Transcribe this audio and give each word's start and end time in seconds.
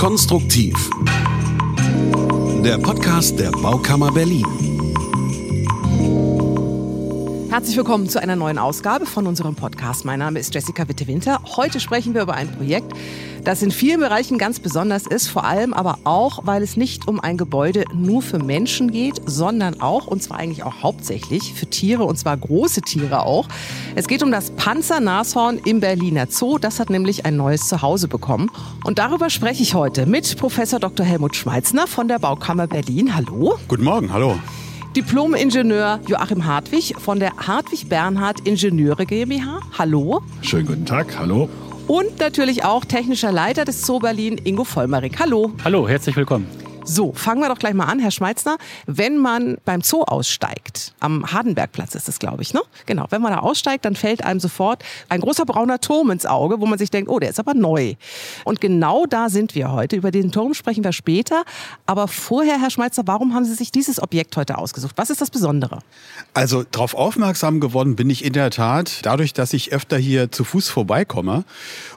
Konstruktiv. 0.00 0.72
Der 2.64 2.78
Podcast 2.78 3.38
der 3.38 3.50
Baukammer 3.50 4.10
Berlin. 4.10 4.69
Herzlich 7.50 7.76
willkommen 7.76 8.08
zu 8.08 8.22
einer 8.22 8.36
neuen 8.36 8.58
Ausgabe 8.58 9.06
von 9.06 9.26
unserem 9.26 9.56
Podcast. 9.56 10.04
Mein 10.04 10.20
Name 10.20 10.38
ist 10.38 10.54
Jessica 10.54 10.86
Witte-Winter. 10.86 11.40
Heute 11.56 11.80
sprechen 11.80 12.14
wir 12.14 12.22
über 12.22 12.34
ein 12.34 12.48
Projekt, 12.48 12.92
das 13.42 13.60
in 13.60 13.72
vielen 13.72 13.98
Bereichen 13.98 14.38
ganz 14.38 14.60
besonders 14.60 15.04
ist, 15.04 15.26
vor 15.26 15.42
allem 15.42 15.74
aber 15.74 15.98
auch, 16.04 16.46
weil 16.46 16.62
es 16.62 16.76
nicht 16.76 17.08
um 17.08 17.18
ein 17.18 17.36
Gebäude 17.36 17.86
nur 17.92 18.22
für 18.22 18.38
Menschen 18.38 18.92
geht, 18.92 19.20
sondern 19.26 19.80
auch, 19.80 20.06
und 20.06 20.22
zwar 20.22 20.38
eigentlich 20.38 20.62
auch 20.62 20.84
hauptsächlich, 20.84 21.52
für 21.52 21.66
Tiere, 21.66 22.04
und 22.04 22.16
zwar 22.16 22.36
große 22.36 22.82
Tiere 22.82 23.26
auch. 23.26 23.48
Es 23.96 24.06
geht 24.06 24.22
um 24.22 24.30
das 24.30 24.52
Panzernashorn 24.52 25.58
im 25.64 25.80
Berliner 25.80 26.28
Zoo. 26.28 26.58
Das 26.58 26.78
hat 26.78 26.88
nämlich 26.88 27.26
ein 27.26 27.36
neues 27.36 27.66
Zuhause 27.66 28.06
bekommen. 28.06 28.48
Und 28.84 29.00
darüber 29.00 29.28
spreche 29.28 29.64
ich 29.64 29.74
heute 29.74 30.06
mit 30.06 30.36
Professor 30.36 30.78
Dr. 30.78 31.04
Helmut 31.04 31.34
Schmeitzner 31.34 31.88
von 31.88 32.06
der 32.06 32.20
Baukammer 32.20 32.68
Berlin. 32.68 33.16
Hallo. 33.16 33.58
Guten 33.66 33.82
Morgen, 33.82 34.12
hallo. 34.12 34.38
Diplom-Ingenieur 34.96 36.00
Joachim 36.08 36.44
Hartwig 36.44 36.94
von 36.98 37.20
der 37.20 37.30
Hartwig 37.36 37.88
Bernhard 37.88 38.40
Ingenieure 38.40 39.06
GmbH. 39.06 39.60
Hallo. 39.78 40.20
Schönen 40.42 40.66
guten 40.66 40.84
Tag, 40.84 41.16
hallo. 41.16 41.48
Und 41.86 42.18
natürlich 42.18 42.64
auch 42.64 42.84
technischer 42.84 43.30
Leiter 43.30 43.64
des 43.64 43.86
Zoo 43.86 44.00
Berlin, 44.00 44.40
Ingo 44.42 44.64
Vollmerich. 44.64 45.12
Hallo. 45.20 45.52
Hallo, 45.64 45.88
herzlich 45.88 46.16
willkommen. 46.16 46.46
So, 46.92 47.12
fangen 47.12 47.40
wir 47.40 47.48
doch 47.48 47.60
gleich 47.60 47.74
mal 47.74 47.84
an, 47.84 48.00
Herr 48.00 48.10
Schmeitzner. 48.10 48.58
Wenn 48.84 49.16
man 49.16 49.58
beim 49.64 49.80
Zoo 49.80 50.02
aussteigt, 50.02 50.92
am 50.98 51.32
Hardenbergplatz 51.32 51.94
ist 51.94 52.08
das, 52.08 52.18
glaube 52.18 52.42
ich, 52.42 52.52
ne? 52.52 52.62
Genau, 52.86 53.06
wenn 53.10 53.22
man 53.22 53.32
da 53.32 53.38
aussteigt, 53.38 53.84
dann 53.84 53.94
fällt 53.94 54.24
einem 54.24 54.40
sofort 54.40 54.82
ein 55.08 55.20
großer 55.20 55.44
brauner 55.46 55.80
Turm 55.80 56.10
ins 56.10 56.26
Auge, 56.26 56.60
wo 56.60 56.66
man 56.66 56.80
sich 56.80 56.90
denkt, 56.90 57.08
oh, 57.08 57.20
der 57.20 57.30
ist 57.30 57.38
aber 57.38 57.54
neu. 57.54 57.94
Und 58.44 58.60
genau 58.60 59.06
da 59.06 59.28
sind 59.28 59.54
wir 59.54 59.70
heute. 59.70 59.94
Über 59.94 60.10
den 60.10 60.32
Turm 60.32 60.52
sprechen 60.52 60.82
wir 60.82 60.90
später. 60.90 61.44
Aber 61.86 62.08
vorher, 62.08 62.60
Herr 62.60 62.70
Schmeitzner, 62.70 63.04
warum 63.06 63.34
haben 63.34 63.44
Sie 63.44 63.54
sich 63.54 63.70
dieses 63.70 64.02
Objekt 64.02 64.36
heute 64.36 64.58
ausgesucht? 64.58 64.94
Was 64.96 65.10
ist 65.10 65.20
das 65.20 65.30
Besondere? 65.30 65.78
Also 66.34 66.64
darauf 66.64 66.94
aufmerksam 66.94 67.60
geworden 67.60 67.94
bin 67.94 68.10
ich 68.10 68.24
in 68.24 68.32
der 68.32 68.50
Tat 68.50 69.06
dadurch, 69.06 69.32
dass 69.32 69.52
ich 69.52 69.72
öfter 69.72 69.96
hier 69.96 70.32
zu 70.32 70.42
Fuß 70.42 70.68
vorbeikomme. 70.68 71.44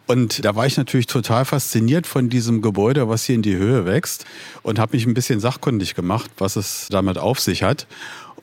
Und 0.06 0.46
da 0.46 0.56
war 0.56 0.68
ich 0.68 0.78
natürlich 0.78 1.08
total 1.08 1.46
fasziniert 1.46 2.06
von 2.06 2.30
diesem 2.30 2.62
Gebäude, 2.62 3.10
was 3.10 3.24
hier 3.24 3.34
in 3.34 3.42
die 3.42 3.56
Höhe 3.56 3.86
wächst 3.86 4.26
und 4.62 4.83
habe 4.84 4.98
mich 4.98 5.06
ein 5.06 5.14
bisschen 5.14 5.40
sachkundig 5.40 5.96
gemacht, 5.96 6.30
was 6.38 6.58
es 6.58 6.88
damit 6.90 7.18
auf 7.18 7.40
sich 7.40 7.64
hat. 7.64 7.88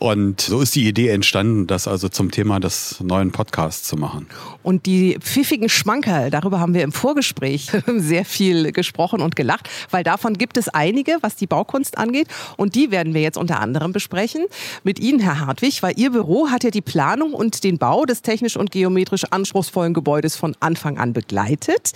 Und 0.00 0.40
so 0.40 0.62
ist 0.62 0.74
die 0.74 0.88
Idee 0.88 1.08
entstanden, 1.08 1.66
das 1.66 1.86
also 1.86 2.08
zum 2.08 2.30
Thema 2.30 2.58
des 2.58 3.00
neuen 3.02 3.32
Podcasts 3.32 3.86
zu 3.86 3.96
machen. 3.96 4.28
Und 4.62 4.86
die 4.86 5.18
pfiffigen 5.20 5.68
Schmankerl, 5.68 6.30
darüber 6.30 6.58
haben 6.58 6.72
wir 6.72 6.84
im 6.84 6.92
Vorgespräch 6.92 7.70
sehr 7.98 8.24
viel 8.24 8.72
gesprochen 8.72 9.20
und 9.20 9.36
gelacht, 9.36 9.68
weil 9.90 10.02
davon 10.02 10.38
gibt 10.38 10.56
es 10.56 10.70
einige, 10.70 11.18
was 11.20 11.36
die 11.36 11.46
Baukunst 11.46 11.98
angeht. 11.98 12.28
Und 12.56 12.76
die 12.76 12.90
werden 12.90 13.12
wir 13.12 13.20
jetzt 13.20 13.36
unter 13.36 13.60
anderem 13.60 13.92
besprechen 13.92 14.46
mit 14.84 14.98
Ihnen, 14.98 15.20
Herr 15.20 15.40
Hartwig, 15.40 15.82
weil 15.82 15.92
Ihr 15.98 16.12
Büro 16.12 16.48
hat 16.48 16.64
ja 16.64 16.70
die 16.70 16.80
Planung 16.80 17.34
und 17.34 17.62
den 17.62 17.76
Bau 17.76 18.06
des 18.06 18.22
technisch 18.22 18.56
und 18.56 18.70
geometrisch 18.70 19.24
anspruchsvollen 19.30 19.92
Gebäudes 19.92 20.34
von 20.34 20.56
Anfang 20.60 20.96
an 20.96 21.12
begleitet. 21.12 21.92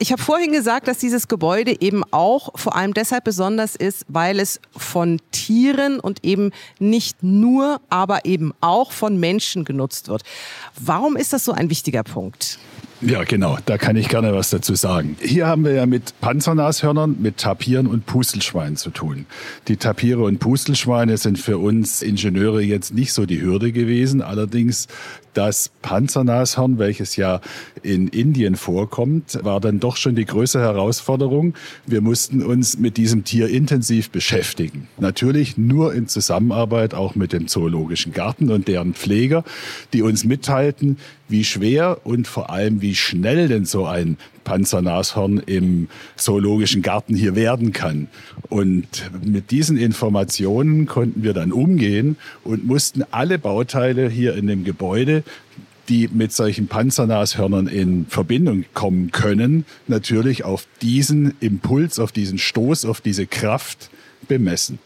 Ich 0.00 0.10
habe 0.10 0.20
vorhin 0.20 0.50
gesagt, 0.50 0.88
dass 0.88 0.98
dieses 0.98 1.28
Gebäude 1.28 1.80
eben 1.80 2.02
auch 2.10 2.58
vor 2.58 2.74
allem 2.74 2.94
deshalb 2.94 3.22
besonders 3.22 3.76
ist, 3.76 4.04
weil 4.08 4.40
es 4.40 4.60
von 4.76 5.20
Tieren 5.30 6.00
und 6.00 6.24
eben 6.24 6.50
nicht 6.80 7.22
nur 7.22 7.43
nur, 7.44 7.80
aber 7.90 8.24
eben 8.24 8.54
auch 8.62 8.90
von 8.90 9.20
Menschen 9.20 9.64
genutzt 9.66 10.08
wird. 10.08 10.22
Warum 10.80 11.16
ist 11.16 11.34
das 11.34 11.44
so 11.44 11.52
ein 11.52 11.68
wichtiger 11.68 12.02
Punkt? 12.02 12.58
Ja, 13.06 13.22
genau, 13.24 13.58
da 13.66 13.76
kann 13.76 13.96
ich 13.96 14.08
gerne 14.08 14.32
was 14.32 14.48
dazu 14.48 14.74
sagen. 14.74 15.16
Hier 15.20 15.46
haben 15.46 15.64
wir 15.64 15.72
ja 15.72 15.84
mit 15.84 16.18
Panzernashörnern, 16.22 17.16
mit 17.20 17.36
Tapiren 17.36 17.86
und 17.86 18.06
Pustelschweinen 18.06 18.76
zu 18.76 18.88
tun. 18.88 19.26
Die 19.68 19.76
Tapire 19.76 20.22
und 20.22 20.38
Pustelschweine 20.38 21.18
sind 21.18 21.38
für 21.38 21.58
uns 21.58 22.00
Ingenieure 22.00 22.62
jetzt 22.62 22.94
nicht 22.94 23.12
so 23.12 23.26
die 23.26 23.42
Hürde 23.42 23.72
gewesen. 23.72 24.22
Allerdings 24.22 24.88
das 25.34 25.70
Panzernashorn, 25.82 26.78
welches 26.78 27.16
ja 27.16 27.40
in 27.82 28.08
Indien 28.08 28.56
vorkommt, 28.56 29.38
war 29.42 29.60
dann 29.60 29.80
doch 29.80 29.96
schon 29.96 30.14
die 30.14 30.24
größere 30.24 30.62
Herausforderung. 30.62 31.54
Wir 31.86 32.00
mussten 32.00 32.42
uns 32.42 32.78
mit 32.78 32.96
diesem 32.96 33.24
Tier 33.24 33.48
intensiv 33.48 34.10
beschäftigen. 34.10 34.88
Natürlich 34.98 35.58
nur 35.58 35.92
in 35.92 36.06
Zusammenarbeit 36.08 36.94
auch 36.94 37.16
mit 37.16 37.32
dem 37.32 37.48
Zoologischen 37.48 38.12
Garten 38.12 38.50
und 38.50 38.68
deren 38.68 38.94
Pfleger, 38.94 39.44
die 39.92 40.02
uns 40.02 40.24
mitteilten, 40.24 40.96
wie 41.28 41.44
schwer 41.44 41.98
und 42.04 42.26
vor 42.26 42.50
allem 42.50 42.82
wie 42.82 42.94
schnell 42.94 43.48
denn 43.48 43.64
so 43.64 43.86
ein 43.86 44.18
Panzernashorn 44.44 45.38
im 45.38 45.88
Zoologischen 46.16 46.82
Garten 46.82 47.14
hier 47.14 47.34
werden 47.34 47.72
kann. 47.72 48.08
Und 48.48 48.86
mit 49.24 49.50
diesen 49.50 49.76
Informationen 49.78 50.86
konnten 50.86 51.22
wir 51.22 51.32
dann 51.32 51.52
umgehen 51.52 52.16
und 52.44 52.66
mussten 52.66 53.04
alle 53.10 53.38
Bauteile 53.38 54.08
hier 54.08 54.34
in 54.34 54.46
dem 54.46 54.64
Gebäude 54.64 55.24
die 55.88 56.08
mit 56.08 56.32
solchen 56.32 56.66
Panzernashörnern 56.66 57.66
in 57.66 58.06
Verbindung 58.06 58.64
kommen 58.72 59.10
können, 59.10 59.66
natürlich 59.86 60.42
auf 60.42 60.66
diesen 60.80 61.34
Impuls, 61.40 61.98
auf 61.98 62.10
diesen 62.10 62.38
Stoß, 62.38 62.86
auf 62.86 63.02
diese 63.02 63.26
Kraft 63.26 63.90
bemessen. 64.26 64.78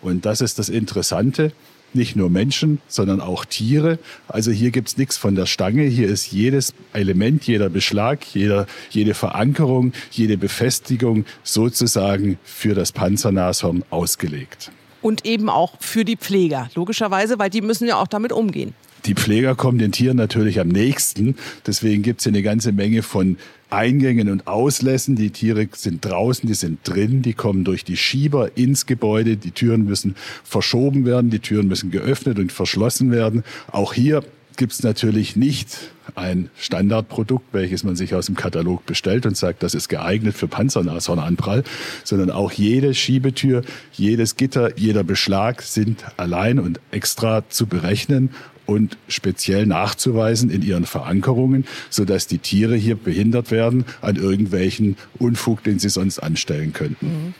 Und 0.00 0.24
das 0.24 0.40
ist 0.40 0.58
das 0.58 0.68
Interessante 0.68 1.52
nicht 1.94 2.16
nur 2.16 2.30
Menschen, 2.30 2.80
sondern 2.88 3.20
auch 3.20 3.44
Tiere. 3.44 3.98
Also 4.28 4.50
hier 4.50 4.70
gibt's 4.70 4.96
nichts 4.96 5.16
von 5.16 5.34
der 5.34 5.46
Stange. 5.46 5.82
Hier 5.84 6.08
ist 6.08 6.30
jedes 6.30 6.74
Element, 6.92 7.46
jeder 7.46 7.68
Beschlag, 7.68 8.24
jeder, 8.34 8.66
jede 8.90 9.14
Verankerung, 9.14 9.92
jede 10.10 10.36
Befestigung 10.36 11.24
sozusagen 11.42 12.38
für 12.44 12.74
das 12.74 12.92
Panzernashorn 12.92 13.84
ausgelegt. 13.90 14.70
Und 15.00 15.24
eben 15.24 15.48
auch 15.48 15.74
für 15.80 16.04
die 16.04 16.16
Pfleger, 16.16 16.70
logischerweise, 16.74 17.38
weil 17.38 17.50
die 17.50 17.60
müssen 17.60 17.86
ja 17.86 17.96
auch 17.96 18.08
damit 18.08 18.32
umgehen. 18.32 18.74
Die 19.06 19.14
Pfleger 19.14 19.54
kommen 19.54 19.78
den 19.78 19.92
Tieren 19.92 20.16
natürlich 20.16 20.60
am 20.60 20.68
nächsten. 20.68 21.36
Deswegen 21.66 22.02
gibt's 22.02 22.24
hier 22.24 22.32
eine 22.32 22.42
ganze 22.42 22.72
Menge 22.72 23.02
von 23.02 23.36
Eingängen 23.70 24.30
und 24.30 24.46
Auslässen. 24.46 25.16
Die 25.16 25.30
Tiere 25.30 25.68
sind 25.72 26.04
draußen, 26.04 26.46
die 26.46 26.54
sind 26.54 26.80
drin, 26.84 27.22
die 27.22 27.34
kommen 27.34 27.64
durch 27.64 27.84
die 27.84 27.96
Schieber 27.96 28.56
ins 28.56 28.86
Gebäude. 28.86 29.36
Die 29.36 29.50
Türen 29.50 29.84
müssen 29.84 30.16
verschoben 30.44 31.04
werden, 31.04 31.30
die 31.30 31.40
Türen 31.40 31.68
müssen 31.68 31.90
geöffnet 31.90 32.38
und 32.38 32.52
verschlossen 32.52 33.10
werden. 33.10 33.44
Auch 33.70 33.92
hier 33.92 34.22
gibt 34.56 34.72
es 34.72 34.82
natürlich 34.82 35.36
nicht 35.36 35.92
ein 36.14 36.50
Standardprodukt, 36.56 37.46
welches 37.52 37.84
man 37.84 37.96
sich 37.96 38.14
aus 38.14 38.26
dem 38.26 38.34
Katalog 38.34 38.84
bestellt 38.86 39.24
und 39.24 39.36
sagt, 39.36 39.62
das 39.62 39.74
ist 39.74 39.88
geeignet 39.88 40.34
für 40.34 40.48
Panzernashornanprall, 40.48 41.64
sondern 42.04 42.30
auch 42.30 42.50
jede 42.52 42.92
Schiebetür, 42.94 43.62
jedes 43.92 44.36
Gitter, 44.36 44.76
jeder 44.76 45.04
Beschlag 45.04 45.62
sind 45.62 46.04
allein 46.16 46.58
und 46.58 46.80
extra 46.90 47.48
zu 47.48 47.66
berechnen 47.66 48.30
und 48.68 48.98
speziell 49.08 49.64
nachzuweisen 49.64 50.50
in 50.50 50.60
ihren 50.60 50.84
Verankerungen, 50.84 51.64
sodass 51.88 52.26
die 52.26 52.36
Tiere 52.36 52.76
hier 52.76 52.96
behindert 52.96 53.50
werden 53.50 53.86
an 54.02 54.16
irgendwelchen 54.16 54.98
Unfug, 55.18 55.64
den 55.64 55.78
sie 55.78 55.88
sonst 55.88 56.18
anstellen 56.18 56.74
könnten. 56.74 57.06
Mhm. 57.06 57.34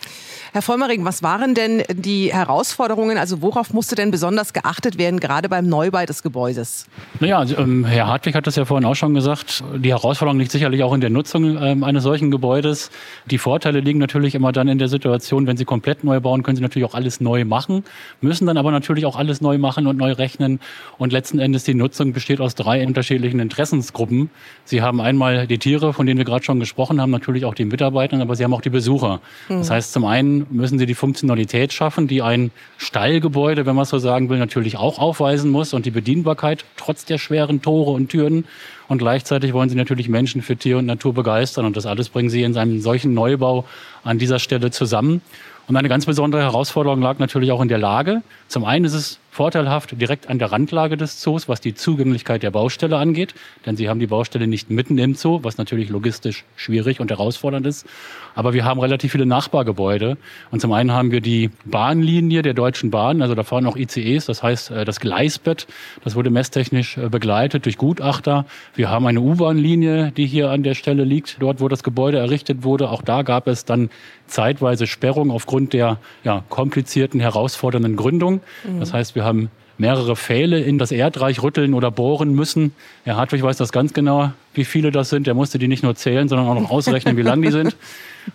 Herr 0.58 0.62
Vollmering, 0.62 1.04
was 1.04 1.22
waren 1.22 1.54
denn 1.54 1.84
die 1.88 2.32
Herausforderungen? 2.32 3.16
Also 3.16 3.42
worauf 3.42 3.72
musste 3.72 3.94
denn 3.94 4.10
besonders 4.10 4.52
geachtet 4.52 4.98
werden, 4.98 5.20
gerade 5.20 5.48
beim 5.48 5.68
Neubau 5.68 6.04
des 6.04 6.24
Gebäudes? 6.24 6.88
Naja, 7.20 7.38
also, 7.38 7.56
ähm, 7.58 7.84
Herr 7.84 8.08
Hartwig 8.08 8.34
hat 8.34 8.48
das 8.48 8.56
ja 8.56 8.64
vorhin 8.64 8.84
auch 8.84 8.96
schon 8.96 9.14
gesagt. 9.14 9.62
Die 9.76 9.90
Herausforderung 9.90 10.40
liegt 10.40 10.50
sicherlich 10.50 10.82
auch 10.82 10.92
in 10.92 11.00
der 11.00 11.10
Nutzung 11.10 11.62
ähm, 11.62 11.84
eines 11.84 12.02
solchen 12.02 12.32
Gebäudes. 12.32 12.90
Die 13.26 13.38
Vorteile 13.38 13.78
liegen 13.78 14.00
natürlich 14.00 14.34
immer 14.34 14.50
dann 14.50 14.66
in 14.66 14.78
der 14.78 14.88
Situation, 14.88 15.46
wenn 15.46 15.56
Sie 15.56 15.64
komplett 15.64 16.02
neu 16.02 16.18
bauen, 16.18 16.42
können 16.42 16.56
Sie 16.56 16.62
natürlich 16.62 16.88
auch 16.88 16.94
alles 16.94 17.20
neu 17.20 17.44
machen, 17.44 17.84
müssen 18.20 18.44
dann 18.48 18.56
aber 18.56 18.72
natürlich 18.72 19.06
auch 19.06 19.14
alles 19.14 19.40
neu 19.40 19.58
machen 19.58 19.86
und 19.86 19.96
neu 19.96 20.10
rechnen. 20.10 20.58
Und 20.96 21.12
letzten 21.12 21.38
Endes 21.38 21.62
die 21.62 21.74
Nutzung 21.74 22.12
besteht 22.12 22.40
aus 22.40 22.56
drei 22.56 22.84
unterschiedlichen 22.84 23.38
Interessensgruppen. 23.38 24.28
Sie 24.64 24.82
haben 24.82 25.00
einmal 25.00 25.46
die 25.46 25.58
Tiere, 25.58 25.92
von 25.92 26.04
denen 26.04 26.18
wir 26.18 26.24
gerade 26.24 26.42
schon 26.42 26.58
gesprochen 26.58 27.00
haben, 27.00 27.12
natürlich 27.12 27.44
auch 27.44 27.54
die 27.54 27.64
Mitarbeiter, 27.64 28.20
aber 28.20 28.34
Sie 28.34 28.42
haben 28.42 28.54
auch 28.54 28.60
die 28.60 28.70
Besucher. 28.70 29.20
Mhm. 29.48 29.58
Das 29.58 29.70
heißt, 29.70 29.92
zum 29.92 30.04
einen 30.04 30.47
müssen 30.50 30.78
sie 30.78 30.86
die 30.86 30.94
Funktionalität 30.94 31.72
schaffen, 31.72 32.08
die 32.08 32.22
ein 32.22 32.50
Stallgebäude, 32.76 33.66
wenn 33.66 33.76
man 33.76 33.84
so 33.84 33.98
sagen 33.98 34.28
will, 34.28 34.38
natürlich 34.38 34.76
auch 34.76 34.98
aufweisen 34.98 35.50
muss 35.50 35.72
und 35.72 35.86
die 35.86 35.90
Bedienbarkeit 35.90 36.64
trotz 36.76 37.04
der 37.04 37.18
schweren 37.18 37.62
Tore 37.62 37.92
und 37.92 38.08
Türen. 38.08 38.44
Und 38.88 38.98
gleichzeitig 38.98 39.52
wollen 39.52 39.68
sie 39.68 39.76
natürlich 39.76 40.08
Menschen 40.08 40.42
für 40.42 40.56
Tier 40.56 40.78
und 40.78 40.86
Natur 40.86 41.14
begeistern. 41.14 41.66
Und 41.66 41.76
das 41.76 41.86
alles 41.86 42.08
bringen 42.08 42.30
sie 42.30 42.42
in 42.42 42.56
einem 42.56 42.80
solchen 42.80 43.14
Neubau 43.14 43.64
an 44.02 44.18
dieser 44.18 44.38
Stelle 44.38 44.70
zusammen. 44.70 45.20
Und 45.66 45.76
eine 45.76 45.90
ganz 45.90 46.06
besondere 46.06 46.42
Herausforderung 46.42 47.02
lag 47.02 47.18
natürlich 47.18 47.52
auch 47.52 47.60
in 47.60 47.68
der 47.68 47.78
Lage. 47.78 48.22
Zum 48.48 48.64
einen 48.64 48.86
ist 48.86 48.94
es 48.94 49.18
vorteilhaft 49.38 50.00
direkt 50.00 50.28
an 50.28 50.40
der 50.40 50.50
Randlage 50.50 50.96
des 50.96 51.20
Zoos, 51.20 51.48
was 51.48 51.60
die 51.60 51.72
Zugänglichkeit 51.72 52.42
der 52.42 52.50
Baustelle 52.50 52.96
angeht. 52.96 53.36
Denn 53.64 53.76
sie 53.76 53.88
haben 53.88 54.00
die 54.00 54.08
Baustelle 54.08 54.48
nicht 54.48 54.68
mitten 54.68 54.98
im 54.98 55.14
Zoo, 55.14 55.38
was 55.44 55.58
natürlich 55.58 55.90
logistisch 55.90 56.44
schwierig 56.56 56.98
und 56.98 57.08
herausfordernd 57.12 57.64
ist. 57.64 57.86
Aber 58.34 58.52
wir 58.52 58.64
haben 58.64 58.80
relativ 58.80 59.12
viele 59.12 59.26
Nachbargebäude. 59.26 60.16
Und 60.50 60.60
zum 60.60 60.72
einen 60.72 60.90
haben 60.90 61.12
wir 61.12 61.20
die 61.20 61.50
Bahnlinie 61.64 62.42
der 62.42 62.52
Deutschen 62.52 62.90
Bahn, 62.90 63.22
also 63.22 63.36
da 63.36 63.44
fahren 63.44 63.66
auch 63.66 63.76
ICEs, 63.76 64.26
das 64.26 64.42
heißt 64.42 64.72
äh, 64.72 64.84
das 64.84 64.98
Gleisbett, 64.98 65.68
das 66.02 66.16
wurde 66.16 66.30
messtechnisch 66.30 66.98
äh, 66.98 67.08
begleitet 67.08 67.64
durch 67.64 67.78
Gutachter. 67.78 68.44
Wir 68.74 68.90
haben 68.90 69.06
eine 69.06 69.20
U-Bahn-Linie, 69.20 70.10
die 70.16 70.26
hier 70.26 70.50
an 70.50 70.64
der 70.64 70.74
Stelle 70.74 71.04
liegt, 71.04 71.36
dort 71.38 71.60
wo 71.60 71.68
das 71.68 71.84
Gebäude 71.84 72.18
errichtet 72.18 72.64
wurde. 72.64 72.90
Auch 72.90 73.02
da 73.02 73.22
gab 73.22 73.46
es 73.46 73.64
dann 73.64 73.90
zeitweise 74.26 74.86
Sperrung 74.86 75.30
aufgrund 75.30 75.72
der 75.72 75.98
ja, 76.24 76.44
komplizierten, 76.48 77.20
herausfordernden 77.20 77.96
Gründung. 77.96 78.40
Mhm. 78.64 78.80
Das 78.80 78.92
heißt, 78.92 79.14
wir 79.14 79.27
haben 79.28 79.50
mehrere 79.78 80.16
Pfähle 80.16 80.60
in 80.60 80.78
das 80.78 80.90
Erdreich 80.90 81.42
rütteln 81.42 81.72
oder 81.72 81.90
bohren 81.90 82.34
müssen. 82.34 82.72
Herr 83.04 83.16
Hartwig 83.16 83.42
weiß 83.42 83.56
das 83.56 83.70
ganz 83.70 83.94
genau, 83.94 84.32
wie 84.52 84.64
viele 84.64 84.90
das 84.90 85.08
sind. 85.10 85.28
Er 85.28 85.34
musste 85.34 85.58
die 85.58 85.68
nicht 85.68 85.84
nur 85.84 85.94
zählen, 85.94 86.28
sondern 86.28 86.48
auch 86.48 86.60
noch 86.60 86.70
ausrechnen, 86.70 87.16
wie 87.16 87.22
lang 87.22 87.40
die 87.40 87.52
sind. 87.52 87.76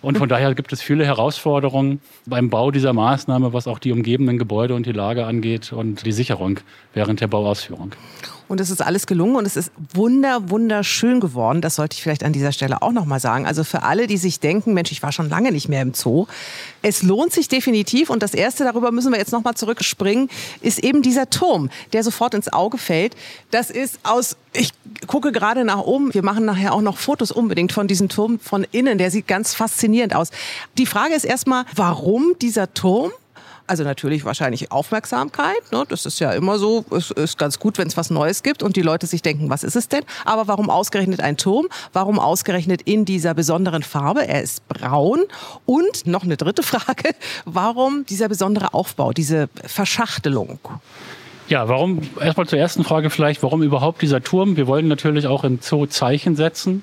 Und 0.02 0.18
von 0.18 0.28
daher 0.28 0.54
gibt 0.54 0.72
es 0.72 0.82
viele 0.82 1.04
Herausforderungen 1.04 2.00
beim 2.26 2.50
Bau 2.50 2.70
dieser 2.70 2.92
Maßnahme, 2.92 3.52
was 3.52 3.66
auch 3.66 3.78
die 3.78 3.92
umgebenden 3.92 4.38
Gebäude 4.38 4.74
und 4.74 4.86
die 4.86 4.92
Lage 4.92 5.26
angeht 5.26 5.72
und 5.72 6.04
die 6.04 6.12
Sicherung 6.12 6.60
während 6.92 7.20
der 7.20 7.28
Bauausführung. 7.28 7.92
Und 8.46 8.60
es 8.60 8.68
ist 8.68 8.82
alles 8.82 9.06
gelungen 9.06 9.36
und 9.36 9.46
es 9.46 9.56
ist 9.56 9.72
wunder, 9.94 10.50
wunderschön 10.50 11.20
geworden. 11.20 11.62
Das 11.62 11.76
sollte 11.76 11.94
ich 11.94 12.02
vielleicht 12.02 12.24
an 12.24 12.34
dieser 12.34 12.52
Stelle 12.52 12.82
auch 12.82 12.92
nochmal 12.92 13.18
sagen. 13.18 13.46
Also 13.46 13.64
für 13.64 13.82
alle, 13.82 14.06
die 14.06 14.18
sich 14.18 14.38
denken, 14.38 14.74
Mensch, 14.74 14.92
ich 14.92 15.02
war 15.02 15.12
schon 15.12 15.30
lange 15.30 15.50
nicht 15.50 15.68
mehr 15.68 15.80
im 15.80 15.94
Zoo. 15.94 16.26
Es 16.82 17.02
lohnt 17.02 17.32
sich 17.32 17.48
definitiv. 17.48 18.10
Und 18.10 18.22
das 18.22 18.34
Erste, 18.34 18.64
darüber 18.64 18.92
müssen 18.92 19.12
wir 19.12 19.18
jetzt 19.18 19.32
nochmal 19.32 19.54
zurückspringen, 19.54 20.28
ist 20.60 20.84
eben 20.84 21.00
dieser 21.00 21.30
Turm, 21.30 21.70
der 21.94 22.04
sofort 22.04 22.34
ins 22.34 22.52
Auge 22.52 22.76
fällt. 22.76 23.16
Das 23.50 23.70
ist 23.70 23.98
aus, 24.02 24.36
ich 24.52 24.70
gucke 25.06 25.32
gerade 25.32 25.64
nach 25.64 25.80
oben. 25.80 26.12
Wir 26.12 26.22
machen 26.22 26.44
nachher 26.44 26.74
auch 26.74 26.82
noch 26.82 26.98
Fotos 26.98 27.32
unbedingt 27.32 27.72
von 27.72 27.88
diesem 27.88 28.10
Turm 28.10 28.38
von 28.38 28.66
innen. 28.72 28.98
Der 28.98 29.10
sieht 29.10 29.26
ganz 29.26 29.54
faszinierend 29.54 29.83
aus. 30.14 30.30
Die 30.78 30.86
Frage 30.86 31.14
ist 31.14 31.24
erstmal, 31.24 31.64
warum 31.74 32.34
dieser 32.40 32.72
Turm? 32.72 33.10
Also 33.66 33.82
natürlich 33.82 34.26
wahrscheinlich 34.26 34.70
Aufmerksamkeit. 34.70 35.72
Ne? 35.72 35.84
Das 35.88 36.04
ist 36.04 36.20
ja 36.20 36.32
immer 36.32 36.58
so. 36.58 36.84
Es 36.90 37.10
ist 37.10 37.38
ganz 37.38 37.58
gut, 37.58 37.78
wenn 37.78 37.88
es 37.88 37.96
was 37.96 38.10
Neues 38.10 38.42
gibt 38.42 38.62
und 38.62 38.76
die 38.76 38.82
Leute 38.82 39.06
sich 39.06 39.22
denken, 39.22 39.48
was 39.48 39.64
ist 39.64 39.74
es 39.74 39.88
denn? 39.88 40.02
Aber 40.26 40.48
warum 40.48 40.68
ausgerechnet 40.68 41.20
ein 41.20 41.38
Turm? 41.38 41.68
Warum 41.94 42.18
ausgerechnet 42.18 42.82
in 42.82 43.06
dieser 43.06 43.32
besonderen 43.32 43.82
Farbe? 43.82 44.28
Er 44.28 44.42
ist 44.42 44.68
braun. 44.68 45.20
Und 45.64 46.06
noch 46.06 46.24
eine 46.24 46.36
dritte 46.36 46.62
Frage. 46.64 47.14
Warum 47.46 48.04
dieser 48.04 48.28
besondere 48.28 48.74
Aufbau, 48.74 49.12
diese 49.12 49.48
Verschachtelung? 49.66 50.58
Ja, 51.48 51.68
warum, 51.68 52.00
erstmal 52.20 52.46
zur 52.46 52.58
ersten 52.58 52.84
Frage 52.84 53.10
vielleicht, 53.10 53.42
warum 53.42 53.62
überhaupt 53.62 54.02
dieser 54.02 54.22
Turm? 54.22 54.56
Wir 54.56 54.66
wollen 54.66 54.88
natürlich 54.88 55.26
auch 55.26 55.44
im 55.44 55.60
Zoo 55.60 55.86
Zeichen 55.86 56.36
setzen. 56.36 56.82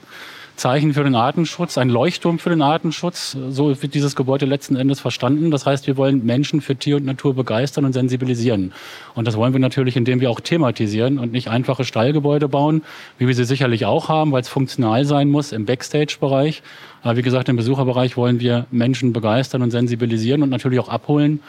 Zeichen 0.56 0.94
für 0.94 1.04
den 1.04 1.16
Artenschutz, 1.16 1.78
ein 1.78 1.90
Leuchtturm 1.90 2.40
für 2.40 2.50
den 2.50 2.62
Artenschutz. 2.62 3.38
So 3.50 3.82
wird 3.82 3.94
dieses 3.94 4.16
Gebäude 4.16 4.46
letzten 4.46 4.76
Endes 4.76 5.00
verstanden. 5.00 5.52
Das 5.52 5.66
heißt, 5.66 5.88
wir 5.88 5.98
wollen 5.98 6.26
Menschen 6.26 6.62
für 6.62 6.76
Tier 6.76 6.98
und 6.98 7.06
Natur 7.06 7.34
begeistern 7.34 7.86
und 7.86 7.94
sensibilisieren. 7.94 8.74
Und 9.16 9.28
das 9.28 9.38
wollen 9.38 9.54
wir 9.54 9.60
natürlich, 9.60 9.96
indem 9.98 10.22
wir 10.22 10.30
auch 10.30 10.40
thematisieren 10.40 11.20
und 11.20 11.32
nicht 11.32 11.48
einfache 11.48 11.84
Stallgebäude 11.84 12.48
bauen, 12.48 12.84
wie 13.18 13.28
wir 13.28 13.36
sie 13.36 13.46
sicherlich 13.46 13.86
auch 13.86 14.10
haben, 14.10 14.32
weil 14.32 14.42
es 14.42 14.50
funktional 14.50 15.06
sein 15.06 15.30
muss 15.30 15.52
im 15.52 15.66
Backstage-Bereich. 15.66 16.62
Aber 17.02 17.18
wie 17.18 17.24
gesagt, 17.24 17.50
im 17.50 17.56
Besucherbereich 17.56 18.16
wollen 18.18 18.40
wir 18.40 18.68
Menschen 18.72 19.14
begeistern 19.14 19.62
und 19.62 19.72
sensibilisieren 19.72 20.44
und 20.44 20.50
natürlich 20.50 20.80
auch 20.80 20.90
abholen. 20.90 21.40